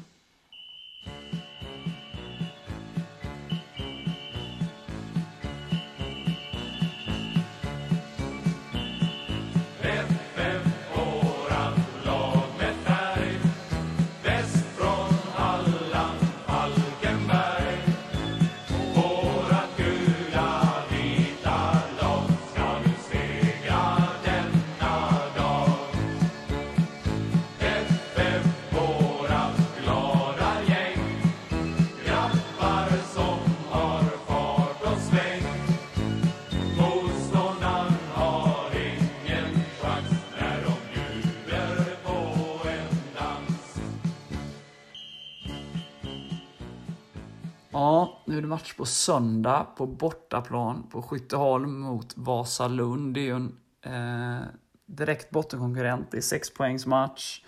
Match 48.46 48.74
på 48.74 48.84
söndag 48.84 49.66
på 49.76 49.86
bortaplan 49.86 50.86
på 50.90 51.02
Skytteholm 51.02 51.80
mot 51.80 52.16
Vasalund. 52.16 53.14
Det 53.14 53.20
är 53.20 53.24
ju 53.24 53.36
en 53.36 53.56
eh, 53.82 54.46
direkt 54.86 55.30
bottenkonkurrent. 55.30 56.10
Det 56.10 56.16
är 56.16 56.20
sex 56.20 56.54
poängs 56.54 56.86
match. 56.86 57.42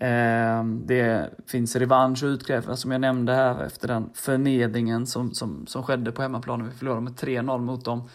Eh, 0.00 0.64
det 0.64 1.30
finns 1.46 1.76
revansch 1.76 2.22
att 2.22 2.28
utkräva 2.28 2.76
som 2.76 2.90
jag 2.90 3.00
nämnde 3.00 3.32
här 3.32 3.64
efter 3.64 3.88
den 3.88 4.10
förnedringen 4.14 5.06
som, 5.06 5.34
som, 5.34 5.66
som 5.66 5.82
skedde 5.82 6.12
på 6.12 6.22
hemmaplan 6.22 6.58
när 6.58 6.66
vi 6.66 6.72
förlorade 6.72 7.00
med 7.00 7.12
3-0 7.12 7.58
mot 7.58 7.84
dem. 7.84 8.08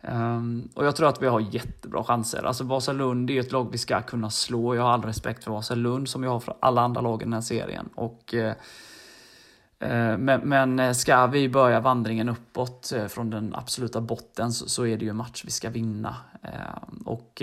Um, 0.00 0.68
och 0.74 0.86
jag 0.86 0.96
tror 0.96 1.08
att 1.08 1.22
vi 1.22 1.26
har 1.26 1.40
jättebra 1.40 2.04
chanser. 2.04 2.42
Alltså 2.42 2.64
Vasalund 2.64 3.30
är 3.30 3.40
ett 3.40 3.52
lag 3.52 3.68
vi 3.72 3.78
ska 3.78 4.02
kunna 4.02 4.30
slå. 4.30 4.74
Jag 4.74 4.82
har 4.82 4.90
all 4.90 5.02
respekt 5.02 5.44
för 5.44 5.50
Vasalund 5.50 6.08
som 6.08 6.22
jag 6.22 6.30
har 6.30 6.40
för 6.40 6.56
alla 6.60 6.80
andra 6.80 7.00
lag 7.00 7.22
i 7.22 7.24
den 7.24 7.32
här 7.32 7.40
serien. 7.40 7.88
Och 7.94 8.34
uh, 8.34 8.40
Eh, 8.40 8.52
Eh, 9.78 10.18
men, 10.18 10.40
men 10.40 10.78
eh, 10.78 10.92
ska 10.92 11.26
vi 11.26 11.48
börja 11.48 11.80
vandringen 11.80 12.28
uppåt 12.28 12.92
eh, 12.92 13.06
från 13.06 13.30
den 13.30 13.54
absoluta 13.54 14.00
botten 14.00 14.52
så, 14.52 14.68
så 14.68 14.86
är 14.86 14.96
det 14.96 15.04
ju 15.04 15.10
en 15.10 15.16
match 15.16 15.42
vi 15.44 15.50
ska 15.50 15.70
vinna. 15.70 16.16
Och 17.04 17.42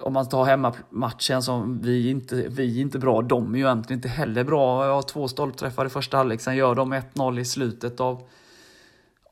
om 0.00 0.12
man 0.12 0.28
tar 0.28 0.44
hemmamatchen 0.44 1.42
som 1.42 1.80
vi 1.82 2.10
inte, 2.10 2.34
vi 2.34 2.80
inte 2.80 2.98
bra, 2.98 3.22
de 3.22 3.54
är 3.54 3.58
ju 3.58 3.64
egentligen 3.64 3.98
inte 3.98 4.08
heller 4.08 4.44
bra. 4.44 4.86
Jag 4.86 4.94
har 4.94 5.02
två 5.02 5.28
stolpträffar 5.28 5.86
i 5.86 5.88
första 5.88 6.16
halvlek, 6.16 6.40
sen 6.40 6.56
gör 6.56 6.74
de 6.74 6.94
1-0 6.94 7.38
i 7.40 7.44
slutet 7.44 8.00
av, 8.00 8.22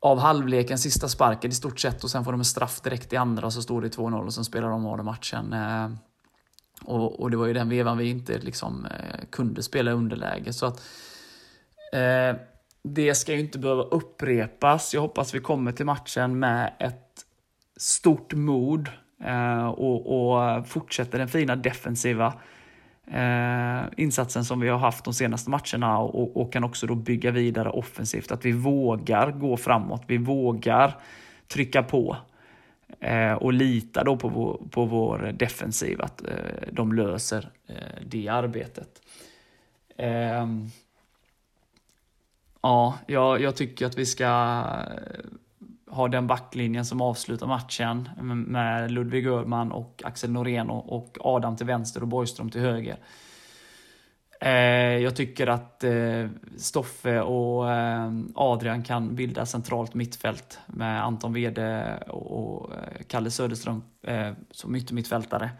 av 0.01 0.19
halvleken, 0.19 0.79
sista 0.79 1.09
sparken 1.09 1.51
i 1.51 1.55
stort 1.55 1.81
sett 1.81 2.05
och 2.05 2.11
sen 2.11 2.25
får 2.25 2.33
de 2.33 2.41
en 2.41 2.45
straff 2.45 2.81
direkt 2.81 3.13
i 3.13 3.17
andra 3.17 3.47
och 3.47 3.53
så 3.53 3.63
står 3.63 3.83
det 3.83 3.97
2-0 3.97 4.27
och 4.27 4.35
sen 4.35 4.45
spelar 4.45 4.69
de 4.69 4.87
av 4.87 5.05
matchen. 5.05 5.55
Och, 6.85 7.21
och, 7.21 7.31
det 7.31 7.37
var 7.37 7.47
ju 7.47 7.53
den 7.53 7.69
vevan 7.69 7.99
vi 7.99 8.11
inte 8.11 8.39
liksom, 8.39 8.87
kunde 9.31 9.63
spela 9.63 9.91
i 9.91 9.95
underläge. 9.95 10.53
Så 10.53 10.67
att, 10.67 10.83
eh, 11.93 12.37
det 12.83 13.15
ska 13.15 13.33
ju 13.33 13.41
inte 13.41 13.59
behöva 13.59 13.83
upprepas. 13.83 14.95
Jag 14.95 15.01
hoppas 15.01 15.35
vi 15.35 15.41
kommer 15.41 15.73
till 15.73 15.87
matchen 15.87 16.39
med 16.39 16.73
ett 16.79 17.27
stort 17.77 18.35
mod 18.35 18.89
eh, 19.25 19.67
och, 19.67 20.33
och 20.33 20.69
fortsätter 20.69 21.19
den 21.19 21.29
fina 21.29 21.57
defensiva 21.57 22.35
eh, 23.07 23.83
insatsen 23.97 24.45
som 24.45 24.61
vi 24.61 24.69
har 24.69 24.79
haft 24.79 25.05
de 25.05 25.15
senaste 25.15 25.51
matcherna 25.51 25.99
och, 25.99 26.37
och, 26.37 26.53
kan 26.53 26.65
också 26.65 26.87
då 26.87 26.95
bygga 26.95 27.31
vidare 27.31 27.71
offensivt. 27.71 28.33
Att 28.33 28.45
vi 28.45 28.53
vågar 28.53 29.31
gå 29.31 29.57
framåt, 29.57 30.03
vi 30.07 30.19
vågar 30.19 30.97
trycka 31.49 31.83
på 31.83 32.17
eh, 33.01 33.33
och 33.33 33.53
lita 33.53 34.05
då 34.05 34.17
på 34.17 34.29
vår, 34.29 34.61
på 34.71 34.85
vår 34.85 35.33
defensiv, 35.39 36.03
att 36.03 36.23
eh, 36.23 36.69
de 36.73 36.93
löser 36.93 37.51
eh, 37.67 38.05
det 38.07 38.29
arbetet. 38.29 39.03
Ehm, 39.97 40.71
Ja, 42.63 42.99
jag, 43.07 43.41
jag 43.41 43.57
tycker 43.57 43.87
att 43.87 43.99
vi 43.99 44.07
ska 44.07 44.25
eh, 44.25 45.95
ha 45.95 46.09
den 46.09 46.27
backlinjen 46.27 46.85
som 46.85 47.01
avslutar 47.01 47.47
matchen 47.47 48.09
med 48.47 48.91
Ludvig 48.91 49.27
Öhrman 49.27 49.73
och 49.73 50.03
Axel 50.05 50.31
Norén 50.31 50.71
och 50.71 51.19
Adam 51.21 51.57
till 51.57 51.67
vänster 51.67 52.01
och 52.01 52.09
Borgström 52.09 52.51
till 52.51 52.61
höger. 52.61 52.97
Eh, 54.41 54.99
jag 54.99 55.17
tycker 55.17 55.47
att 55.47 55.85
eh, 55.85 56.29
Stoffe 56.57 57.21
och 57.21 57.65
Adrian 58.35 58.83
kan 58.83 59.15
bilda 59.15 59.47
centralt 59.47 59.95
mittfält 59.95 60.59
med 60.67 61.05
Anton 61.05 61.33
Wede 61.33 61.99
och 62.09 62.71
Kalle 63.07 63.31
Söderström 63.31 63.83
som 64.51 64.77
yttermittfältare. 64.77 65.51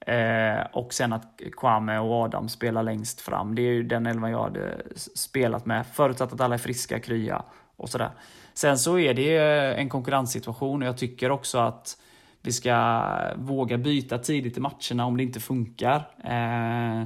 Eh, 0.00 0.66
och 0.72 0.94
sen 0.94 1.12
att 1.12 1.40
Kwame 1.56 1.98
och 1.98 2.12
Adam 2.12 2.48
spelar 2.48 2.82
längst 2.82 3.20
fram. 3.20 3.54
Det 3.54 3.62
är 3.62 3.72
ju 3.72 3.82
den 3.82 4.06
elvan 4.06 4.30
jag 4.30 4.42
hade 4.42 4.82
spelat 5.14 5.66
med, 5.66 5.86
förutsatt 5.86 6.32
att 6.32 6.40
alla 6.40 6.54
är 6.54 6.58
friska, 6.58 7.00
krya 7.00 7.42
och 7.76 7.88
sådär. 7.88 8.10
Sen 8.54 8.78
så 8.78 8.98
är 8.98 9.14
det 9.14 9.38
en 9.74 9.88
konkurrenssituation 9.88 10.82
och 10.82 10.88
jag 10.88 10.98
tycker 10.98 11.30
också 11.30 11.58
att 11.58 11.96
vi 12.42 12.52
ska 12.52 13.02
våga 13.36 13.78
byta 13.78 14.18
tidigt 14.18 14.56
i 14.56 14.60
matcherna 14.60 15.06
om 15.06 15.16
det 15.16 15.22
inte 15.22 15.40
funkar. 15.40 15.96
Eh, 16.24 17.02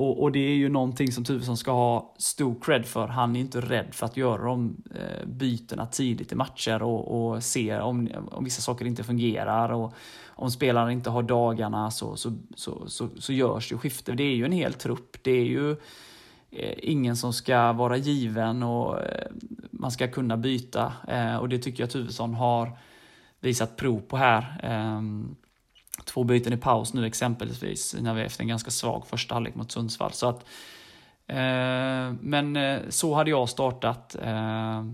och, 0.00 0.22
och, 0.22 0.32
det 0.32 0.38
är 0.38 0.54
ju 0.54 0.68
någonting 0.68 1.12
som 1.12 1.24
Tuvesson 1.24 1.56
ska 1.56 1.72
ha 1.72 2.14
stor 2.18 2.54
cred 2.60 2.86
för. 2.86 3.06
Han 3.06 3.36
är 3.36 3.40
inte 3.40 3.60
rädd 3.60 3.94
för 3.94 4.06
att 4.06 4.16
göra 4.16 4.42
de 4.42 4.76
eh, 4.94 5.26
bytena 5.26 5.86
tidigt 5.86 6.32
i 6.32 6.34
matcher 6.34 6.82
och, 6.82 7.32
och 7.32 7.42
se 7.42 7.80
om, 7.80 8.08
om 8.30 8.44
vissa 8.44 8.62
saker 8.62 8.84
inte 8.84 9.04
fungerar. 9.04 9.72
Och 9.72 9.94
om 10.26 10.50
spelarna 10.50 10.92
inte 10.92 11.10
har 11.10 11.22
dagarna 11.22 11.90
så, 11.90 12.16
så, 12.16 12.32
så, 12.54 12.88
så, 12.88 13.08
så 13.18 13.32
görs 13.32 13.72
ju 13.72 13.78
skifte. 13.78 14.12
Det 14.12 14.24
är 14.24 14.34
ju 14.34 14.44
en 14.44 14.52
hel 14.52 14.72
trupp. 14.72 15.16
Det 15.22 15.30
är 15.30 15.44
ju 15.44 15.76
Eh, 16.50 16.74
ingen 16.78 17.16
som 17.16 17.32
ska 17.32 17.72
vara 17.72 17.96
given 17.96 18.62
och 18.62 19.02
eh, 19.02 19.30
man 19.70 19.90
ska 19.90 20.08
kunna 20.08 20.36
byta. 20.36 20.92
Eh, 21.08 21.36
och 21.36 21.48
det 21.48 21.58
tycker 21.58 21.82
jag 21.82 21.90
Tuvesson 21.90 22.34
har 22.34 22.78
visat 23.40 23.76
prov 23.76 24.00
på 24.00 24.16
här. 24.16 24.60
Ehm, 24.62 25.36
Två 26.04 26.24
byten 26.24 26.52
i 26.52 26.56
paus 26.56 26.94
nu 26.94 27.06
exempelvis, 27.06 27.96
när 28.00 28.14
vi 28.14 28.22
efter 28.22 28.42
en 28.42 28.48
ganska 28.48 28.70
svag 28.70 29.06
första 29.06 29.34
halvlek 29.34 29.54
mot 29.54 29.72
Sundsvall. 29.72 30.12
Så 30.12 30.28
att, 30.28 30.44
eh, 31.26 32.12
men 32.20 32.56
eh, 32.56 32.80
så 32.88 33.14
hade 33.14 33.30
jag 33.30 33.48
startat. 33.48 34.16
Eh, 34.22 34.84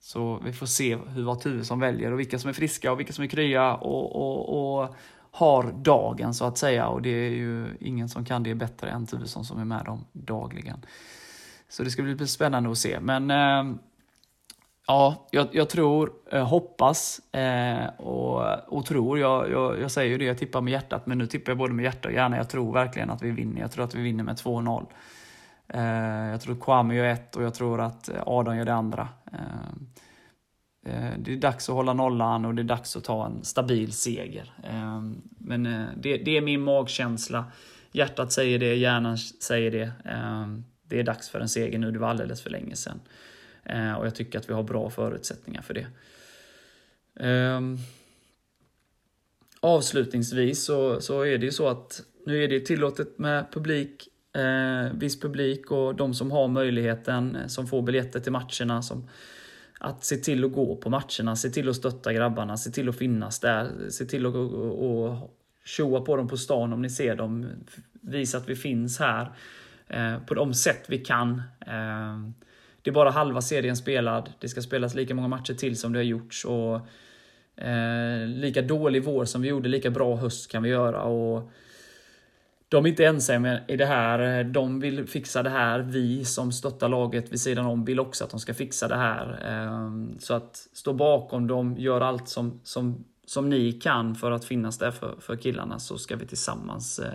så 0.00 0.40
vi 0.44 0.52
får 0.52 0.66
se 0.66 0.96
hur 0.96 1.22
vad 1.22 1.40
Tuvesson 1.40 1.80
väljer 1.80 2.12
och 2.12 2.20
vilka 2.20 2.38
som 2.38 2.48
är 2.48 2.54
friska 2.54 2.92
och 2.92 3.00
vilka 3.00 3.12
som 3.12 3.24
är 3.24 3.28
krya 3.28 3.74
och, 3.74 4.16
och, 4.16 4.82
och 4.82 4.94
har 5.30 5.72
dagen 5.72 6.34
så 6.34 6.44
att 6.44 6.58
säga 6.58 6.88
och 6.88 7.02
det 7.02 7.10
är 7.10 7.30
ju 7.30 7.76
ingen 7.80 8.08
som 8.08 8.24
kan 8.24 8.42
det 8.42 8.54
bättre 8.54 8.90
än 8.90 9.06
Tuvesson 9.06 9.44
som 9.44 9.60
är 9.60 9.64
med 9.64 9.84
dem 9.84 10.04
dagligen. 10.12 10.86
Så 11.68 11.82
det 11.82 11.90
ska 11.90 12.02
bli 12.02 12.26
spännande 12.26 12.70
att 12.70 12.78
se. 12.78 13.00
Men 13.00 13.30
eh, 13.30 13.76
ja, 14.86 15.28
jag, 15.30 15.48
jag, 15.52 15.68
tror, 15.68 16.12
eh, 16.32 16.46
hoppas 16.46 17.20
eh, 17.34 17.86
och, 17.96 18.72
och 18.72 18.86
tror. 18.86 19.18
Jag, 19.18 19.50
jag, 19.50 19.80
jag, 19.80 19.90
säger 19.90 20.10
ju 20.10 20.18
det, 20.18 20.24
jag 20.24 20.38
tippar 20.38 20.60
med 20.60 20.72
hjärtat, 20.72 21.06
men 21.06 21.18
nu 21.18 21.26
tippar 21.26 21.50
jag 21.50 21.58
både 21.58 21.74
med 21.74 21.84
hjärta 21.84 22.08
och 22.08 22.14
hjärna. 22.14 22.36
Jag 22.36 22.48
tror 22.48 22.72
verkligen 22.72 23.10
att 23.10 23.22
vi 23.22 23.30
vinner. 23.30 23.60
Jag 23.60 23.72
tror 23.72 23.84
att 23.84 23.94
vi 23.94 24.02
vinner 24.02 24.24
med 24.24 24.36
2-0. 24.36 24.86
Eh, 25.68 26.30
jag 26.30 26.40
tror 26.40 26.54
att 26.54 26.60
Kwame 26.60 26.94
gör 26.94 27.04
ett 27.04 27.36
och 27.36 27.42
jag 27.42 27.54
tror 27.54 27.80
att 27.80 28.10
Adam 28.26 28.56
gör 28.56 28.64
det 28.64 28.74
andra. 28.74 29.08
Eh, 29.32 30.94
eh, 30.94 31.12
det 31.18 31.32
är 31.32 31.36
dags 31.36 31.68
att 31.68 31.74
hålla 31.74 31.92
nollan 31.92 32.44
och 32.44 32.54
det 32.54 32.62
är 32.62 32.64
dags 32.64 32.96
att 32.96 33.04
ta 33.04 33.26
en 33.26 33.44
stabil 33.44 33.92
seger. 33.92 34.52
Eh, 34.64 35.02
men 35.38 35.66
eh, 35.66 35.86
det, 35.96 36.16
det 36.16 36.36
är 36.36 36.40
min 36.40 36.62
magkänsla. 36.62 37.44
Hjärtat 37.92 38.32
säger 38.32 38.58
det, 38.58 38.74
hjärnan 38.74 39.18
säger 39.18 39.70
det. 39.70 39.92
Det 40.88 40.98
är 40.98 41.02
dags 41.02 41.30
för 41.30 41.40
en 41.40 41.48
seger 41.48 41.78
nu, 41.78 41.90
det 41.90 41.98
var 41.98 42.08
alldeles 42.08 42.42
för 42.42 42.50
länge 42.50 42.76
sedan. 42.76 43.00
Eh, 43.64 43.92
och 43.92 44.06
jag 44.06 44.14
tycker 44.14 44.38
att 44.38 44.48
vi 44.48 44.54
har 44.54 44.62
bra 44.62 44.90
förutsättningar 44.90 45.62
för 45.62 45.74
det. 45.74 45.86
Ehm, 47.20 47.78
avslutningsvis 49.60 50.64
så, 50.64 51.00
så 51.00 51.20
är 51.20 51.38
det 51.38 51.46
ju 51.46 51.52
så 51.52 51.68
att 51.68 52.02
nu 52.26 52.44
är 52.44 52.48
det 52.48 52.60
tillåtet 52.60 53.18
med 53.18 53.52
publik, 53.52 54.08
eh, 54.32 54.92
viss 54.94 55.20
publik 55.20 55.70
och 55.70 55.94
de 55.94 56.14
som 56.14 56.30
har 56.30 56.48
möjligheten, 56.48 57.36
eh, 57.36 57.46
som 57.46 57.66
får 57.66 57.82
biljetter 57.82 58.20
till 58.20 58.32
matcherna, 58.32 58.82
som 58.82 59.08
att 59.80 60.04
se 60.04 60.16
till 60.16 60.44
att 60.44 60.52
gå 60.52 60.76
på 60.76 60.90
matcherna, 60.90 61.36
se 61.36 61.50
till 61.50 61.68
att 61.68 61.76
stötta 61.76 62.12
grabbarna, 62.12 62.56
se 62.56 62.70
till 62.70 62.88
att 62.88 62.98
finnas 62.98 63.40
där, 63.40 63.90
se 63.90 64.04
till 64.04 64.26
att 64.26 64.34
och, 64.34 65.38
showa 65.64 66.00
på 66.00 66.16
dem 66.16 66.28
på 66.28 66.36
stan 66.36 66.72
om 66.72 66.82
ni 66.82 66.90
ser 66.90 67.16
dem, 67.16 67.46
visa 67.92 68.38
att 68.38 68.48
vi 68.48 68.56
finns 68.56 68.98
här 68.98 69.32
eh, 69.88 70.18
på 70.18 70.34
de 70.34 70.54
sätt 70.54 70.84
vi 70.88 70.98
kan. 70.98 71.42
Eh, 71.66 72.18
det 72.82 72.90
är 72.90 72.94
bara 72.94 73.10
halva 73.10 73.40
serien 73.40 73.76
spelad, 73.76 74.32
det 74.38 74.48
ska 74.48 74.62
spelas 74.62 74.94
lika 74.94 75.14
många 75.14 75.28
matcher 75.28 75.54
till 75.54 75.78
som 75.78 75.92
det 75.92 75.98
har 75.98 76.04
gjorts 76.04 76.44
och 76.44 76.80
eh, 77.64 78.26
lika 78.26 78.62
dålig 78.62 79.04
vår 79.04 79.24
som 79.24 79.42
vi 79.42 79.48
gjorde, 79.48 79.68
lika 79.68 79.90
bra 79.90 80.16
höst 80.16 80.50
kan 80.50 80.62
vi 80.62 80.68
göra. 80.68 81.02
Och 81.02 81.50
de 82.68 82.84
är 82.84 82.88
inte 82.88 83.04
ensamma 83.04 83.58
i 83.68 83.76
det 83.76 83.86
här. 83.86 84.44
De 84.44 84.80
vill 84.80 85.06
fixa 85.06 85.42
det 85.42 85.50
här. 85.50 85.80
Vi 85.80 86.24
som 86.24 86.52
stöttar 86.52 86.88
laget 86.88 87.32
vid 87.32 87.40
sidan 87.40 87.66
om 87.66 87.84
vill 87.84 88.00
också 88.00 88.24
att 88.24 88.30
de 88.30 88.40
ska 88.40 88.54
fixa 88.54 88.88
det 88.88 88.96
här. 88.96 89.44
Ehm, 89.46 90.18
så 90.18 90.34
att 90.34 90.68
stå 90.72 90.92
bakom 90.92 91.46
dem, 91.46 91.76
gör 91.78 92.00
allt 92.00 92.28
som, 92.28 92.60
som, 92.64 93.04
som 93.26 93.48
ni 93.48 93.72
kan 93.72 94.14
för 94.14 94.30
att 94.30 94.44
finnas 94.44 94.78
där 94.78 94.90
för, 94.90 95.14
för 95.20 95.36
killarna 95.36 95.78
så 95.78 95.98
ska 95.98 96.16
vi 96.16 96.26
tillsammans 96.26 96.98
eh, 96.98 97.12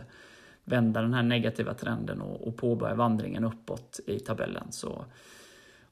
vända 0.63 1.01
den 1.01 1.13
här 1.13 1.23
negativa 1.23 1.73
trenden 1.73 2.21
och, 2.21 2.47
och 2.47 2.57
påbörja 2.57 2.95
vandringen 2.95 3.43
uppåt 3.43 3.99
i 4.07 4.19
tabellen. 4.19 4.71
Så 4.71 5.05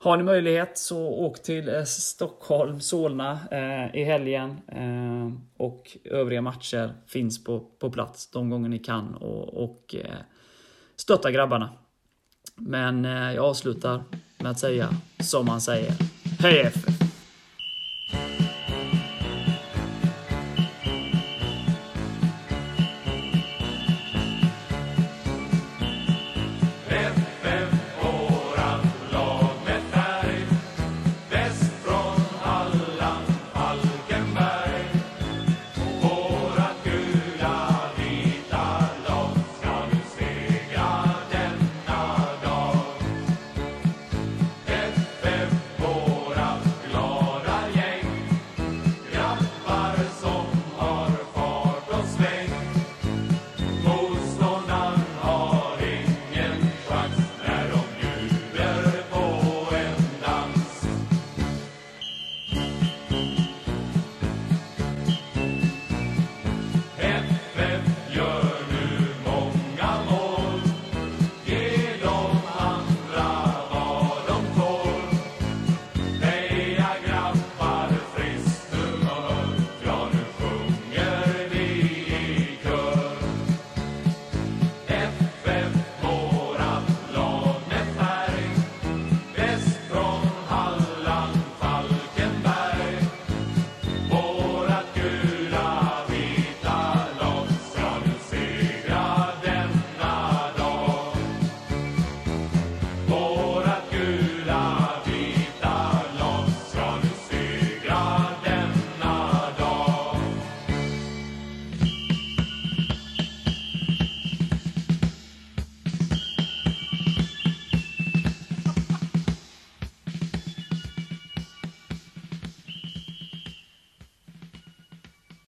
har 0.05 0.17
ni 0.17 0.23
möjlighet 0.23 0.77
så 0.77 1.07
åk 1.07 1.43
till 1.43 1.69
eh, 1.69 1.83
Stockholm, 1.83 2.81
Solna 2.81 3.39
eh, 3.51 3.95
i 3.95 4.03
helgen. 4.03 4.61
Eh, 4.67 5.31
och 5.57 5.97
övriga 6.03 6.41
matcher 6.41 6.93
finns 7.07 7.43
på, 7.43 7.59
på 7.79 7.89
plats 7.89 8.27
de 8.31 8.49
gånger 8.49 8.69
ni 8.69 8.79
kan 8.79 9.15
och, 9.15 9.63
och 9.63 9.95
eh, 9.95 10.15
stötta 10.95 11.31
grabbarna. 11.31 11.69
Men 12.55 13.05
eh, 13.05 13.33
jag 13.33 13.45
avslutar 13.45 14.03
med 14.37 14.51
att 14.51 14.59
säga 14.59 14.89
som 15.19 15.45
man 15.45 15.61
säger. 15.61 15.93
Hej 16.39 16.59
FF! 16.59 17.04